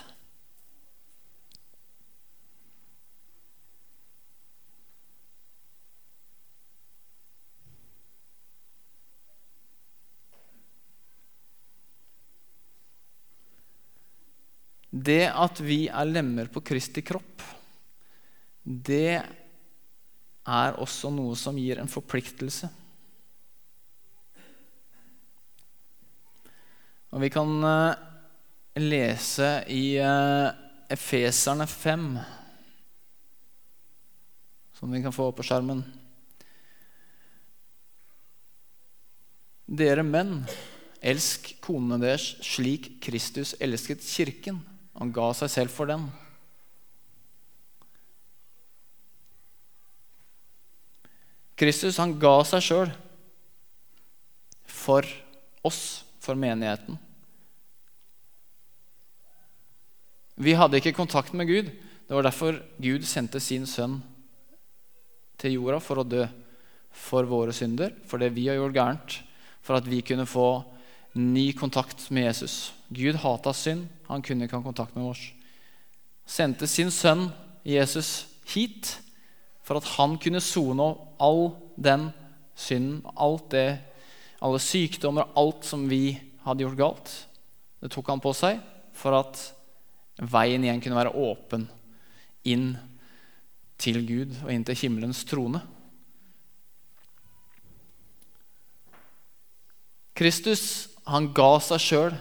Det 14.98 15.28
at 15.30 15.60
vi 15.62 15.84
er 15.86 16.08
lemmer 16.08 16.48
på 16.50 16.62
Kristi 16.64 17.04
kropp, 17.06 17.42
det 18.64 19.20
er 20.48 20.78
også 20.80 21.10
noe 21.12 21.36
som 21.38 21.58
gir 21.60 21.78
en 21.78 21.90
forpliktelse. 21.90 22.70
Og 27.12 27.22
Vi 27.22 27.30
kan 27.32 27.52
uh, 27.64 27.94
lese 28.80 29.50
i 29.72 29.84
uh, 30.02 30.48
Efeserne 30.92 31.66
5, 31.68 32.08
som 34.78 34.92
vi 34.92 35.02
kan 35.04 35.14
få 35.14 35.30
opp 35.30 35.38
på 35.40 35.46
skjermen. 35.48 35.84
Dere 39.68 40.04
menn, 40.04 40.42
elsk 41.04 41.54
konene 41.64 42.00
deres 42.02 42.34
slik 42.44 42.96
Kristus 43.04 43.54
elsket 43.60 44.04
kirken 44.04 44.60
Han 44.98 45.12
ga 45.14 45.28
seg 45.36 45.50
selv 45.52 45.74
for 45.74 45.90
den. 45.90 46.08
Kristus 51.58 51.98
han 51.98 52.16
ga 52.22 52.36
seg 52.46 52.62
sjøl 52.62 52.90
for 54.68 55.06
oss, 55.66 56.04
for 56.22 56.38
menigheten. 56.38 56.98
Vi 60.38 60.54
hadde 60.54 60.78
ikke 60.78 60.94
kontakt 60.94 61.34
med 61.34 61.48
Gud. 61.50 61.70
Det 62.06 62.14
var 62.14 62.26
derfor 62.26 62.60
Gud 62.78 63.06
sendte 63.06 63.40
sin 63.42 63.66
sønn 63.66 63.98
til 65.38 65.56
jorda 65.56 65.80
for 65.82 66.00
å 66.00 66.06
dø 66.06 66.26
for 66.94 67.26
våre 67.30 67.54
synder, 67.54 67.94
for 68.06 68.22
det 68.22 68.30
vi 68.34 68.46
har 68.48 68.58
gjort 68.58 68.76
gærent, 68.76 69.16
for 69.62 69.78
at 69.78 69.86
vi 69.86 70.00
kunne 70.06 70.26
få 70.26 70.48
ny 71.14 71.52
kontakt 71.52 72.10
med 72.10 72.28
Jesus. 72.28 72.72
Gud 72.88 73.18
hata 73.22 73.52
synd. 73.52 73.88
Han 74.08 74.22
kunne 74.22 74.46
ikke 74.46 74.58
ha 74.58 74.64
kontakt 74.64 74.96
med 74.96 75.10
oss. 75.10 75.22
Sendte 76.28 76.68
sin 76.68 76.90
sønn 76.92 77.28
Jesus 77.64 78.26
hit 78.48 78.98
for 79.64 79.80
at 79.80 79.88
han 79.98 80.16
kunne 80.20 80.40
sone 80.40 80.94
all 81.20 81.50
den 81.76 82.08
synden, 82.58 83.02
alt 83.16 83.50
det, 83.52 83.78
alle 84.40 84.60
sykdommer, 84.62 85.28
alt 85.36 85.66
som 85.68 85.84
vi 85.90 86.18
hadde 86.46 86.64
gjort 86.64 86.78
galt. 86.80 87.14
Det 87.82 87.90
tok 87.92 88.08
han 88.10 88.22
på 88.22 88.32
seg 88.36 88.60
for 88.96 89.16
at 89.18 89.40
veien 90.18 90.64
igjen 90.64 90.80
kunne 90.82 90.98
være 90.98 91.14
åpen 91.14 91.68
inn 92.48 92.70
til 93.78 94.00
Gud 94.06 94.32
og 94.42 94.50
inn 94.52 94.64
til 94.66 94.78
himmelens 94.80 95.22
trone. 95.28 95.60
Kristus 100.18 100.88
han 101.08 101.30
ga 101.34 101.52
seg 101.64 101.80
sjøl 101.82 102.16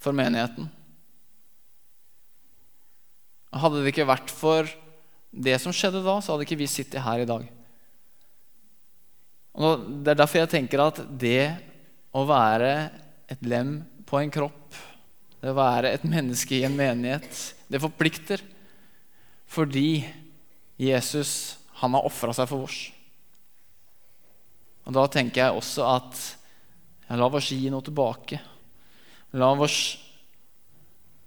for 0.00 0.16
menigheten. 0.16 0.68
Hadde 3.50 3.82
det 3.82 3.90
ikke 3.90 4.08
vært 4.08 4.30
for 4.30 4.68
det 5.30 5.56
som 5.62 5.74
skjedde 5.74 6.02
da, 6.04 6.18
så 6.22 6.34
hadde 6.34 6.46
ikke 6.46 6.60
vi 6.60 6.70
sittet 6.70 7.02
her 7.02 7.22
i 7.22 7.28
dag. 7.28 7.46
Og 9.60 9.88
det 10.04 10.12
er 10.12 10.20
derfor 10.22 10.42
jeg 10.42 10.52
tenker 10.54 10.82
at 10.84 11.02
det 11.20 11.50
å 12.14 12.22
være 12.26 12.72
et 13.30 13.42
lem 13.46 13.80
på 14.06 14.18
en 14.20 14.32
kropp, 14.32 14.78
det 15.40 15.50
å 15.50 15.58
være 15.58 15.92
et 15.94 16.06
menneske 16.06 16.58
i 16.58 16.64
en 16.66 16.76
menighet, 16.78 17.28
det 17.70 17.82
forplikter. 17.82 18.42
Fordi 19.50 20.02
Jesus 20.78 21.58
han 21.80 21.94
har 21.96 22.06
ofra 22.06 22.34
seg 22.36 22.48
for 22.50 22.66
oss. 22.68 22.80
Og 24.86 24.94
Da 24.96 25.06
tenker 25.12 25.44
jeg 25.44 25.56
også 25.56 25.86
at 25.86 26.20
la 27.18 27.26
oss 27.26 27.50
gi 27.50 27.70
noe 27.70 27.82
tilbake. 27.82 28.40
La 29.38 29.50
oss 29.50 29.98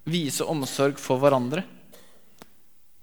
vise 0.08 0.44
omsorg 0.44 1.00
for 1.00 1.20
hverandre. 1.20 1.64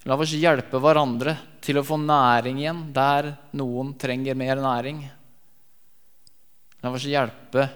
La 0.08 0.16
oss 0.16 0.32
hjelpe 0.32 0.80
hverandre 0.80 1.36
til 1.60 1.80
å 1.80 1.84
få 1.84 1.98
næring 2.00 2.62
igjen 2.62 2.86
der 2.96 3.34
noen 3.56 3.92
trenger 4.00 4.38
mer 4.38 4.60
næring. 4.60 5.02
La 6.80 6.92
oss 6.92 7.04
hjelpe 7.04 7.66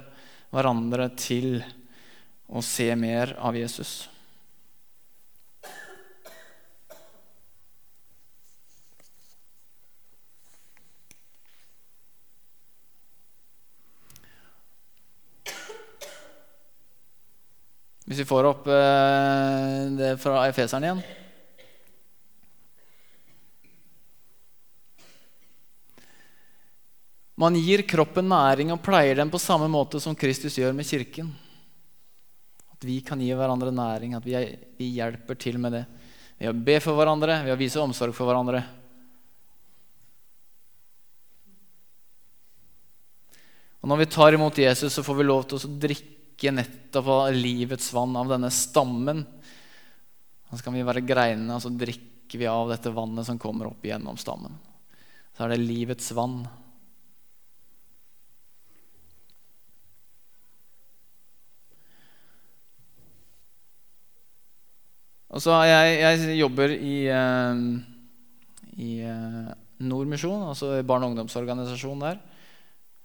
hverandre 0.54 1.10
til 1.18 1.58
å 2.48 2.62
se 2.64 2.88
mer 2.96 3.36
av 3.40 3.56
Jesus. 3.58 4.13
Hvis 18.14 18.22
vi 18.22 18.30
får 18.30 18.46
opp 18.46 18.68
eh, 18.70 19.78
det 19.98 20.08
fra 20.22 20.44
Efeseren 20.46 20.84
igjen 20.86 21.00
Man 27.42 27.58
gir 27.58 27.82
kroppen 27.90 28.30
næring 28.30 28.70
og 28.70 28.78
pleier 28.86 29.18
den 29.18 29.34
på 29.34 29.42
samme 29.42 29.66
måte 29.66 29.98
som 29.98 30.14
Kristus 30.14 30.60
gjør 30.60 30.78
med 30.78 30.86
kirken. 30.86 31.34
At 32.70 32.86
vi 32.86 33.00
kan 33.02 33.18
gi 33.18 33.34
hverandre 33.34 33.74
næring, 33.74 34.14
at 34.14 34.22
vi, 34.22 34.38
vi 34.78 34.92
hjelper 34.94 35.34
til 35.34 35.58
med 35.58 35.74
det. 35.80 35.84
Ved 36.38 36.54
å 36.54 36.64
be 36.70 36.78
for 36.86 36.94
hverandre, 36.94 37.42
ved 37.42 37.56
å 37.56 37.58
vise 37.58 37.82
omsorg 37.82 38.14
for 38.14 38.30
hverandre. 38.30 38.62
Og 43.82 43.90
Når 43.90 44.04
vi 44.06 44.12
tar 44.14 44.38
imot 44.38 44.66
Jesus, 44.68 44.94
så 44.94 45.02
får 45.02 45.18
vi 45.18 45.32
lov 45.32 45.48
til 45.50 45.58
å 45.58 45.78
drikke 45.82 46.13
nettopp 46.42 47.06
av 47.06 47.32
livets 47.32 47.92
vann, 47.94 48.16
av 48.16 48.28
denne 48.28 48.50
stammen. 48.50 49.22
Og 50.50 50.58
så 50.58 50.66
kan 50.66 50.74
vi 50.76 50.84
være 50.86 51.04
greinene, 51.06 51.56
og 51.56 51.62
så 51.62 51.72
drikker 51.72 52.40
vi 52.40 52.50
av 52.50 52.68
dette 52.72 52.92
vannet 52.94 53.26
som 53.26 53.38
kommer 53.38 53.70
opp 53.70 53.84
gjennom 53.86 54.18
stammen. 54.20 54.58
Så 55.34 55.46
er 55.46 55.54
det 55.54 55.64
livets 55.64 56.12
vann. 56.14 56.42
Og 65.34 65.42
så 65.42 65.56
jeg, 65.66 65.98
jeg 65.98 66.36
jobber 66.38 66.70
i, 66.76 66.96
uh, 67.10 67.58
i 68.78 68.90
uh, 69.02 69.50
Nordmisjon, 69.82 70.44
altså 70.52 70.76
barne- 70.86 71.08
og 71.08 71.14
ungdomsorganisasjonen 71.14 72.06
der. 72.06 72.20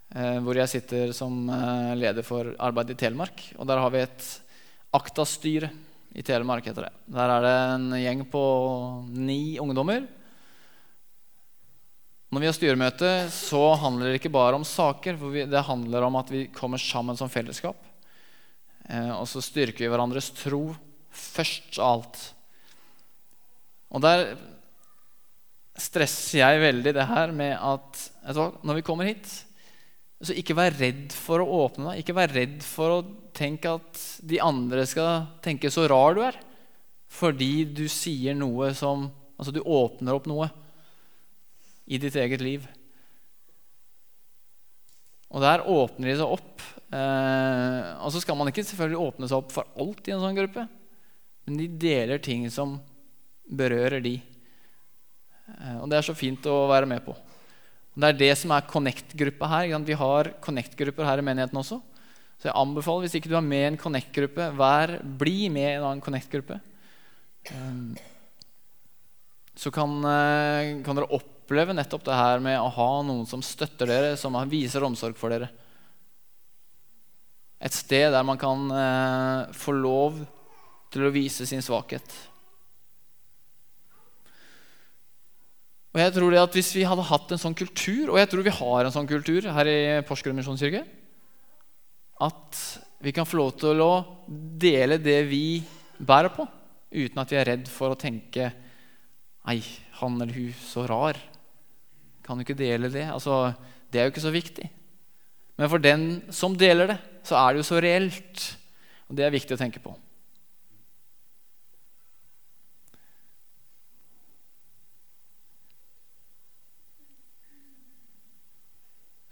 Uh, 0.10 0.40
hvor 0.42 0.58
jeg 0.58 0.72
sitter 0.72 1.12
som 1.14 1.46
leder 1.94 2.26
for 2.26 2.56
arbeid 2.58 2.96
i 2.96 2.98
Telemark. 2.98 3.44
Og 3.58 3.68
der 3.70 3.82
har 3.82 3.94
vi 3.94 4.02
et 4.02 4.30
Akta-styre 4.98 5.70
i 6.18 6.24
Telemark. 6.26 6.66
heter 6.66 6.88
det. 6.88 6.94
Der 7.14 7.30
er 7.30 7.44
det 7.46 7.58
en 7.76 7.92
gjeng 8.00 8.24
på 8.32 8.44
ni 9.14 9.60
ungdommer. 9.62 10.08
Når 12.30 12.42
vi 12.42 12.50
har 12.50 12.58
styremøte, 12.58 13.12
så 13.34 13.62
handler 13.82 14.10
det 14.10 14.20
ikke 14.20 14.34
bare 14.34 14.58
om 14.58 14.66
saker. 14.66 15.18
for 15.18 15.34
Det 15.34 15.66
handler 15.66 16.04
om 16.06 16.16
at 16.16 16.30
vi 16.30 16.48
kommer 16.54 16.78
sammen 16.78 17.18
som 17.18 17.30
fellesskap. 17.30 17.78
og 18.90 19.28
så 19.30 19.42
styrker 19.42 19.86
vi 19.86 19.90
hverandres 19.90 20.32
tro 20.34 20.76
først 21.10 21.78
av 21.78 22.00
alt. 22.00 22.34
Og 23.90 24.02
der 24.02 24.38
stresser 25.80 26.42
jeg 26.42 26.62
veldig 26.62 26.94
det 26.94 27.08
her 27.08 27.32
med 27.32 27.54
at 27.56 28.10
når 28.64 28.80
vi 28.80 28.86
kommer 28.86 29.06
hit 29.06 29.46
så 30.20 30.36
Ikke 30.36 30.56
vær 30.58 30.76
redd 30.76 31.14
for 31.16 31.40
å 31.40 31.48
åpne 31.64 31.94
deg. 31.94 32.02
Ikke 32.02 32.16
vær 32.18 32.34
redd 32.36 32.60
for 32.66 32.98
å 32.98 33.04
tenke 33.36 33.72
at 33.78 34.02
de 34.28 34.42
andre 34.44 34.84
skal 34.90 35.30
tenke 35.46 35.72
så 35.72 35.86
rar 35.88 36.18
du 36.18 36.24
er. 36.28 36.36
Fordi 37.10 37.64
du 37.64 37.86
sier 37.92 38.36
noe 38.38 38.74
som 38.78 39.10
Altså, 39.40 39.54
du 39.56 39.62
åpner 39.64 40.18
opp 40.18 40.26
noe 40.28 40.50
i 41.88 41.96
ditt 41.96 42.18
eget 42.20 42.42
liv. 42.44 42.66
Og 45.32 45.40
der 45.40 45.64
åpner 45.64 46.10
de 46.10 46.16
seg 46.20 46.34
opp. 46.36 46.66
Eh, 46.92 47.86
og 48.04 48.12
så 48.12 48.20
skal 48.20 48.36
man 48.36 48.52
ikke 48.52 48.66
selvfølgelig 48.68 49.00
åpne 49.00 49.30
seg 49.32 49.40
opp 49.40 49.54
for 49.56 49.70
alt 49.80 50.10
i 50.10 50.12
en 50.12 50.20
sånn 50.26 50.36
gruppe. 50.36 50.66
Men 51.48 51.62
de 51.62 51.70
deler 51.86 52.20
ting 52.20 52.44
som 52.52 52.76
berører 53.48 54.04
de. 54.04 54.18
Eh, 55.56 55.78
og 55.80 55.88
det 55.88 56.02
er 56.02 56.10
så 56.10 56.18
fint 56.18 56.52
å 56.52 56.66
være 56.68 56.90
med 56.90 57.06
på. 57.08 57.16
Det 58.00 58.08
er 58.08 58.20
det 58.20 58.34
som 58.40 58.54
er 58.56 58.68
Connect-gruppa 58.70 59.48
her. 59.52 59.72
Vi 59.84 59.98
har 59.98 60.32
Connect-grupper 60.44 61.08
her 61.08 61.20
i 61.20 61.26
menigheten 61.26 61.60
også. 61.60 61.82
Så 62.40 62.48
jeg 62.48 62.56
anbefaler, 62.56 63.04
hvis 63.04 63.18
ikke 63.20 63.32
du 63.32 63.36
er 63.36 63.44
med 63.44 63.64
i 63.66 63.68
en 63.74 63.80
Connect-gruppe, 63.80 64.46
vær, 64.56 64.94
bli 65.20 65.50
med 65.52 65.66
i 65.68 65.74
en 65.74 65.88
annen 65.90 66.04
Connect-gruppe. 66.06 66.62
Eh, 67.52 68.00
så 69.60 69.72
kan, 69.76 69.98
eh, 70.08 70.80
kan, 70.86 70.96
dere 70.96 71.12
oppleve 71.12 71.76
nettopp 71.76 72.08
det 72.08 72.16
her 72.16 72.40
med 72.40 72.56
å 72.62 72.72
ha 72.72 72.90
noen 73.04 73.28
som 73.28 73.44
støtter 73.44 73.92
dere, 73.92 74.16
som 74.16 74.38
viser 74.48 74.86
omsorg 74.88 75.20
for 75.20 75.36
dere. 75.36 75.52
Et 77.60 77.76
sted 77.76 78.14
der 78.16 78.24
man 78.24 78.40
kan 78.40 79.52
få 79.52 79.74
lov 79.76 80.22
til 80.94 81.04
å 81.04 81.12
vise 81.12 81.44
sin 81.50 81.60
svakhet. 81.60 82.08
Og 85.90 86.02
jeg 86.04 86.14
tror 86.14 86.34
det 86.34 86.42
at 86.42 86.56
Hvis 86.56 86.72
vi 86.78 86.86
hadde 86.86 87.08
hatt 87.10 87.32
en 87.34 87.42
sånn 87.42 87.58
kultur, 87.58 88.12
og 88.12 88.20
jeg 88.22 88.30
tror 88.30 88.46
vi 88.46 88.58
har 88.60 88.86
en 88.86 88.94
sånn 88.94 89.10
kultur 89.10 89.48
her 89.56 89.70
i 89.70 89.80
Porsgrunn 90.06 90.38
misjonskirke, 90.38 90.84
at 92.20 92.62
vi 93.00 93.14
kan 93.16 93.28
få 93.28 93.40
lov 93.40 93.54
til 93.62 93.80
å 93.82 93.94
dele 94.28 95.00
det 95.02 95.22
vi 95.30 95.62
bærer 95.98 96.34
på, 96.36 96.46
uten 96.92 97.22
at 97.22 97.32
vi 97.32 97.40
er 97.40 97.48
redd 97.54 97.70
for 97.72 97.94
å 97.94 98.00
tenke 98.00 98.52
Nei, 99.50 99.64
han 99.98 100.20
eller 100.20 100.36
hun, 100.36 100.50
så 100.62 100.84
rar. 100.86 101.18
Kan 102.22 102.38
du 102.38 102.44
ikke 102.44 102.60
dele 102.60 102.92
det? 102.94 103.08
Altså, 103.10 103.48
det 103.90 103.98
er 103.98 104.06
jo 104.06 104.12
ikke 104.12 104.22
så 104.22 104.34
viktig. 104.36 104.68
Men 105.58 105.72
for 105.72 105.82
den 105.82 106.04
som 106.36 106.54
deler 106.60 106.92
det, 106.92 106.98
så 107.26 107.40
er 107.40 107.56
det 107.56 107.64
jo 107.64 107.70
så 107.72 107.80
reelt. 107.82 108.44
Og 109.10 109.18
det 109.18 109.26
er 109.26 109.34
viktig 109.34 109.56
å 109.56 109.58
tenke 109.58 109.82
på. 109.82 109.96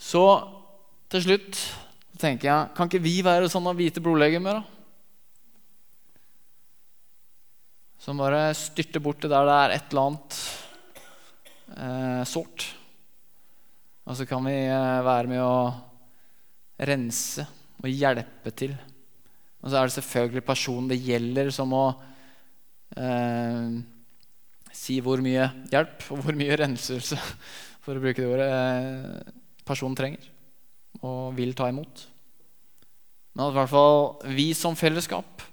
Så 0.08 0.24
til 1.12 1.24
slutt 1.26 1.60
tenker 2.18 2.50
jeg 2.50 2.74
Kan 2.78 2.90
ikke 2.90 3.04
vi 3.04 3.20
være 3.26 3.50
sånne 3.52 3.76
hvite 3.78 4.04
blodlegemer, 4.04 4.62
da? 4.62 4.64
Som 8.02 8.22
bare 8.22 8.54
styrter 8.56 9.04
bort 9.04 9.20
til 9.20 9.32
der 9.34 9.48
det 9.48 9.56
er 9.58 9.74
et 9.76 9.90
eller 9.92 10.06
annet 10.06 10.36
eh, 11.76 12.22
sårt. 12.30 12.64
Og 14.08 14.16
så 14.16 14.28
kan 14.30 14.46
vi 14.48 14.54
eh, 14.56 15.00
være 15.04 15.28
med 15.28 15.42
å 15.44 15.58
rense 16.88 17.44
og 17.82 17.90
hjelpe 17.92 18.54
til. 18.56 18.78
Og 19.60 19.68
så 19.68 19.82
er 19.82 19.90
det 19.90 19.96
selvfølgelig 19.98 20.46
personen 20.48 20.88
det 20.94 21.02
gjelder, 21.04 21.50
som 21.52 21.74
må 21.74 21.84
eh, 22.96 23.76
si 24.72 25.02
hvor 25.04 25.20
mye 25.26 25.50
hjelp 25.74 26.08
og 26.14 26.24
hvor 26.24 26.40
mye 26.40 26.62
renselse, 26.64 27.20
for 27.84 27.98
å 27.98 28.06
bruke 28.06 28.24
det 28.24 28.30
ordet, 28.30 28.48
eh, 28.48 29.44
personen 29.68 29.98
trenger 29.98 30.32
og 31.06 31.36
vil 31.38 31.54
ta 31.58 31.68
imot. 31.70 32.08
Men 33.36 33.46
at 33.46 33.54
i 33.54 33.60
hvert 33.60 33.74
fall 33.74 34.34
vi 34.34 34.50
som 34.58 34.78
fellesskap 34.78 35.46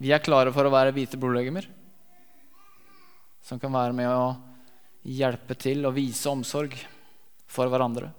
vi 0.00 0.12
er 0.12 0.20
klare 0.20 0.52
for 0.52 0.68
å 0.68 0.72
være 0.72 0.92
hvite 0.92 1.16
blodlegemer. 1.20 1.64
Som 3.44 3.60
kan 3.62 3.72
være 3.72 3.96
med 3.96 4.10
å 4.10 4.36
hjelpe 5.06 5.56
til 5.56 5.86
og 5.88 5.96
vise 5.96 6.28
omsorg 6.28 6.74
for 7.48 7.70
hverandre. 7.72 8.10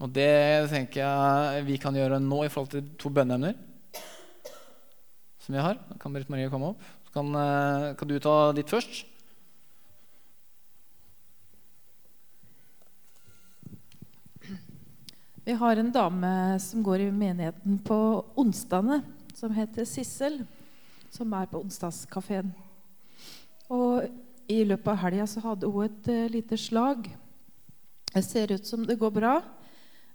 Og 0.00 0.08
det 0.16 0.70
tenker 0.72 1.02
jeg 1.04 1.64
vi 1.66 1.76
kan 1.78 1.94
gjøre 1.94 2.18
nå 2.24 2.44
i 2.46 2.50
forhold 2.50 2.72
til 2.72 2.86
to 2.98 3.12
bønneemner 3.12 3.69
som 5.50 5.56
vi 5.56 5.62
har. 5.62 5.78
Kan 5.98 6.12
Britt 6.12 6.28
Marie 6.28 6.50
komme 6.50 6.66
opp. 6.70 6.82
Kan, 7.12 7.34
eh, 7.34 7.94
kan 7.94 8.08
du 8.08 8.18
ta 8.20 8.52
ditt 8.52 8.70
først. 8.70 9.04
Vi 15.44 15.52
har 15.52 15.76
en 15.76 15.90
dame 15.90 16.60
som 16.60 16.82
går 16.82 17.00
i 17.00 17.10
menigheten 17.10 17.82
på 17.82 18.24
onsdagene, 18.36 19.02
som 19.34 19.50
heter 19.50 19.84
Sissel. 19.84 20.46
Som 21.10 21.32
er 21.32 21.46
på 21.46 21.58
onsdagskafeen. 21.58 22.54
Og 23.68 24.06
i 24.46 24.64
løpet 24.64 24.86
av 24.86 24.96
helga 25.02 25.26
så 25.26 25.40
hadde 25.40 25.66
hun 25.66 25.84
et 25.84 26.08
uh, 26.08 26.28
lite 26.30 26.56
slag. 26.56 27.10
Det 28.14 28.22
ser 28.22 28.52
ut 28.52 28.66
som 28.66 28.86
det 28.86 28.98
går 28.98 29.10
bra. 29.10 29.42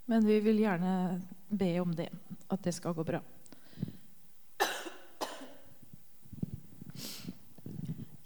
Men 0.05 0.25
vi 0.25 0.39
vil 0.39 0.59
gjerne 0.59 1.21
be 1.49 1.79
om 1.81 1.91
det, 1.91 2.09
at 2.47 2.63
det 2.63 2.73
skal 2.73 2.93
gå 2.93 3.03
bra. 3.03 3.19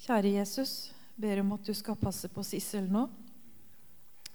Kjære 0.10 0.30
Jesus, 0.40 0.72
ber 1.22 1.38
om 1.44 1.52
at 1.54 1.68
du 1.68 1.74
skal 1.78 1.94
passe 2.02 2.26
på 2.34 2.42
Sissel 2.42 2.88
nå. 2.90 3.04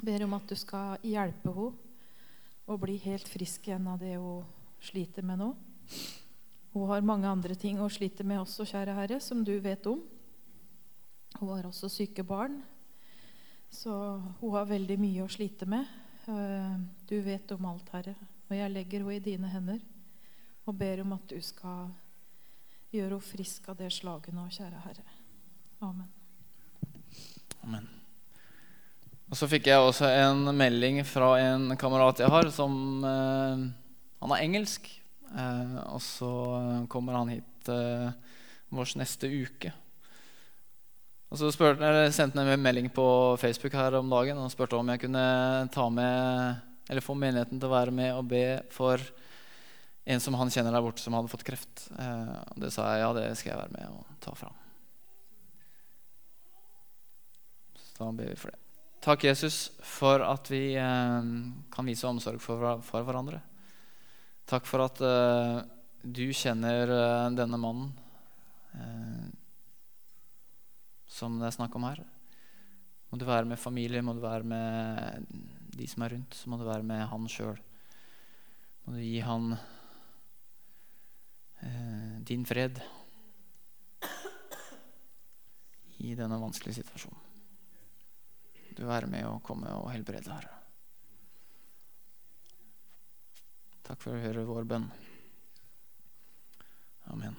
Ber 0.07 0.23
om 0.23 0.37
at 0.37 0.45
du 0.47 0.55
skal 0.55 1.01
hjelpe 1.03 1.51
henne 1.51 2.71
å 2.71 2.77
bli 2.79 2.95
helt 3.03 3.27
frisk 3.27 3.67
igjen 3.67 3.89
av 3.91 3.99
det 3.99 4.13
hun 4.15 4.45
sliter 4.79 5.27
med 5.27 5.41
nå. 5.43 5.49
Hun 6.77 6.85
har 6.93 7.03
mange 7.03 7.27
andre 7.27 7.57
ting 7.59 7.81
å 7.83 7.89
slite 7.91 8.23
med 8.23 8.45
også, 8.45 8.69
kjære 8.71 8.95
Herre, 9.01 9.19
som 9.19 9.43
du 9.43 9.51
vet 9.65 9.89
om. 9.91 9.99
Hun 11.41 11.51
har 11.57 11.67
også 11.67 11.91
syke 11.91 12.23
barn, 12.23 12.61
så 13.67 13.99
hun 14.39 14.55
har 14.55 14.71
veldig 14.71 15.01
mye 15.03 15.27
å 15.27 15.35
slite 15.41 15.67
med. 15.67 15.91
Eh, 16.31 16.79
du 17.11 17.17
vet 17.27 17.51
om 17.59 17.67
alt, 17.73 17.91
Herre, 17.97 18.15
og 18.47 18.55
jeg 18.61 18.77
legger 18.77 19.03
henne 19.03 19.19
i 19.19 19.27
dine 19.27 19.51
hender 19.51 19.83
og 20.71 20.79
ber 20.79 21.03
om 21.03 21.19
at 21.19 21.27
du 21.35 21.43
skal 21.43 21.91
gjøre 22.95 23.17
henne 23.17 23.31
frisk 23.35 23.75
av 23.75 23.83
det 23.83 23.91
slaget 23.99 24.39
nå, 24.39 24.47
kjære 24.55 24.87
Herre. 24.87 25.14
Amen. 25.85 26.09
Amen. 27.65 27.89
Og 29.29 29.37
Så 29.37 29.49
fikk 29.51 29.69
jeg 29.69 29.81
også 29.81 30.09
en 30.09 30.49
melding 30.57 31.01
fra 31.09 31.35
en 31.43 31.73
kamerat 31.81 32.23
jeg 32.23 32.33
har, 32.33 32.51
som 32.55 33.05
eh, 33.05 33.65
Han 34.23 34.35
er 34.37 34.45
engelsk. 34.45 34.89
Eh, 35.35 35.79
og 35.91 36.01
så 36.05 36.31
kommer 36.93 37.19
han 37.19 37.33
hit 37.35 37.73
eh, 37.73 38.13
vår 38.75 38.95
neste 39.01 39.29
uke. 39.29 39.73
Og 41.35 41.41
så 41.41 41.51
spurte, 41.51 41.91
sendte 42.15 42.39
han 42.39 42.53
en 42.53 42.63
melding 42.63 42.89
på 42.95 43.05
Facebook 43.43 43.75
her 43.75 43.97
om 43.99 44.13
dagen 44.13 44.39
og 44.39 44.53
spurte 44.53 44.79
om 44.79 44.93
jeg 44.93 45.03
kunne 45.03 45.25
ta 45.75 45.89
med, 45.91 46.61
eller 46.87 47.03
få 47.03 47.17
menigheten 47.19 47.59
til 47.59 47.67
å 47.67 47.75
være 47.75 47.95
med 47.95 48.13
og 48.15 48.29
be 48.31 48.45
for 48.71 49.03
en 50.05 50.21
som 50.21 50.37
han 50.39 50.53
kjenner 50.53 50.77
der 50.77 50.85
borte, 50.85 51.03
som 51.03 51.17
hadde 51.17 51.33
fått 51.33 51.47
kreft. 51.49 51.89
Eh, 51.99 52.37
og 52.55 52.61
det 52.63 52.71
sa 52.75 52.93
jeg 52.93 53.03
ja, 53.03 53.15
det 53.17 53.31
skal 53.41 53.55
jeg 53.55 53.63
være 53.65 53.75
med 53.75 53.97
og 53.97 54.21
ta 54.23 54.37
fram. 54.39 54.61
Så 57.75 57.84
da 57.99 58.11
ber 58.13 58.31
vi 58.33 58.39
for 58.39 58.55
det. 58.55 58.61
Takk, 59.05 59.27
Jesus, 59.29 59.69
for 59.85 60.23
at 60.25 60.49
vi 60.49 60.75
eh, 60.81 61.27
kan 61.71 61.89
vise 61.89 62.09
omsorg 62.09 62.41
for, 62.41 62.63
for, 62.87 63.05
hverandre. 63.05 63.43
Takk 64.49 64.65
for 64.69 64.85
at 64.87 65.01
eh, 65.05 65.59
du 66.01 66.27
kjenner 66.33 66.89
eh, 66.89 67.29
denne 67.37 67.61
mannen. 67.61 67.93
Eh, 68.73 69.27
som 71.15 71.37
det 71.39 71.51
er 71.51 71.57
snakk 71.59 71.77
om 71.77 71.85
her. 71.87 72.01
Må 73.11 73.21
du 73.21 73.27
være 73.29 73.47
med 73.47 73.61
familie, 73.61 74.03
må 74.03 74.17
du 74.17 74.25
være 74.25 74.49
med 74.49 75.29
de 75.77 75.87
som 75.91 76.03
er 76.03 76.17
rundt, 76.17 76.35
så 76.35 76.51
må 76.51 76.59
du 76.59 76.65
være 76.67 76.87
med 76.87 77.05
han 77.11 77.29
sjøl. 77.31 77.61
Må 78.85 78.97
du 78.97 79.03
gi 79.05 79.21
han 79.23 79.53
eh, 81.61 82.17
din 82.27 82.49
fred 82.49 82.81
i 86.05 86.17
denne 86.19 86.41
vanskelige 86.41 86.81
situasjonen. 86.83 87.24
Du 88.75 88.85
være 88.89 89.07
med 89.07 89.27
å 89.29 89.39
komme 89.45 89.71
og 89.79 89.91
helbrede, 89.95 90.35
Herre. 90.35 90.61
Takk 93.85 94.01
for 94.03 94.17
å 94.17 94.23
høre 94.23 94.47
vår 94.49 94.67
bønn. 94.67 94.87
Amen. 97.13 97.37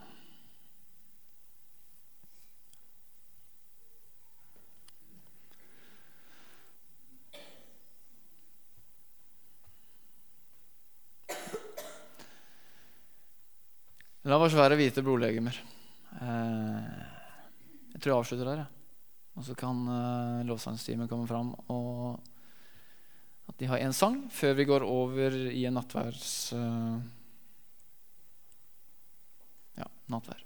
La 14.26 14.40
oss 14.42 14.56
være 14.58 14.78
hvite 14.80 15.04
blodlegemer. 15.06 15.58
Eh, 16.18 17.04
jeg 17.94 18.00
tror 18.02 18.12
jeg 18.12 18.18
avslutter 18.24 18.50
der. 18.50 18.66
Og 19.36 19.44
så 19.44 19.56
kan 19.60 19.84
uh, 19.90 20.46
lovsangsteamet 20.48 21.12
komme 21.12 21.28
fram 21.28 21.52
og 21.68 22.16
at 23.46 23.60
de 23.60 23.68
har 23.70 23.84
en 23.84 23.94
sang 23.94 24.24
før 24.34 24.56
vi 24.58 24.66
går 24.66 24.88
over 24.88 25.38
i 25.52 25.66
en 25.68 25.78
nattværs... 25.78 26.54
Uh, 26.56 26.98
ja, 29.78 29.88
nattvær. 30.12 30.45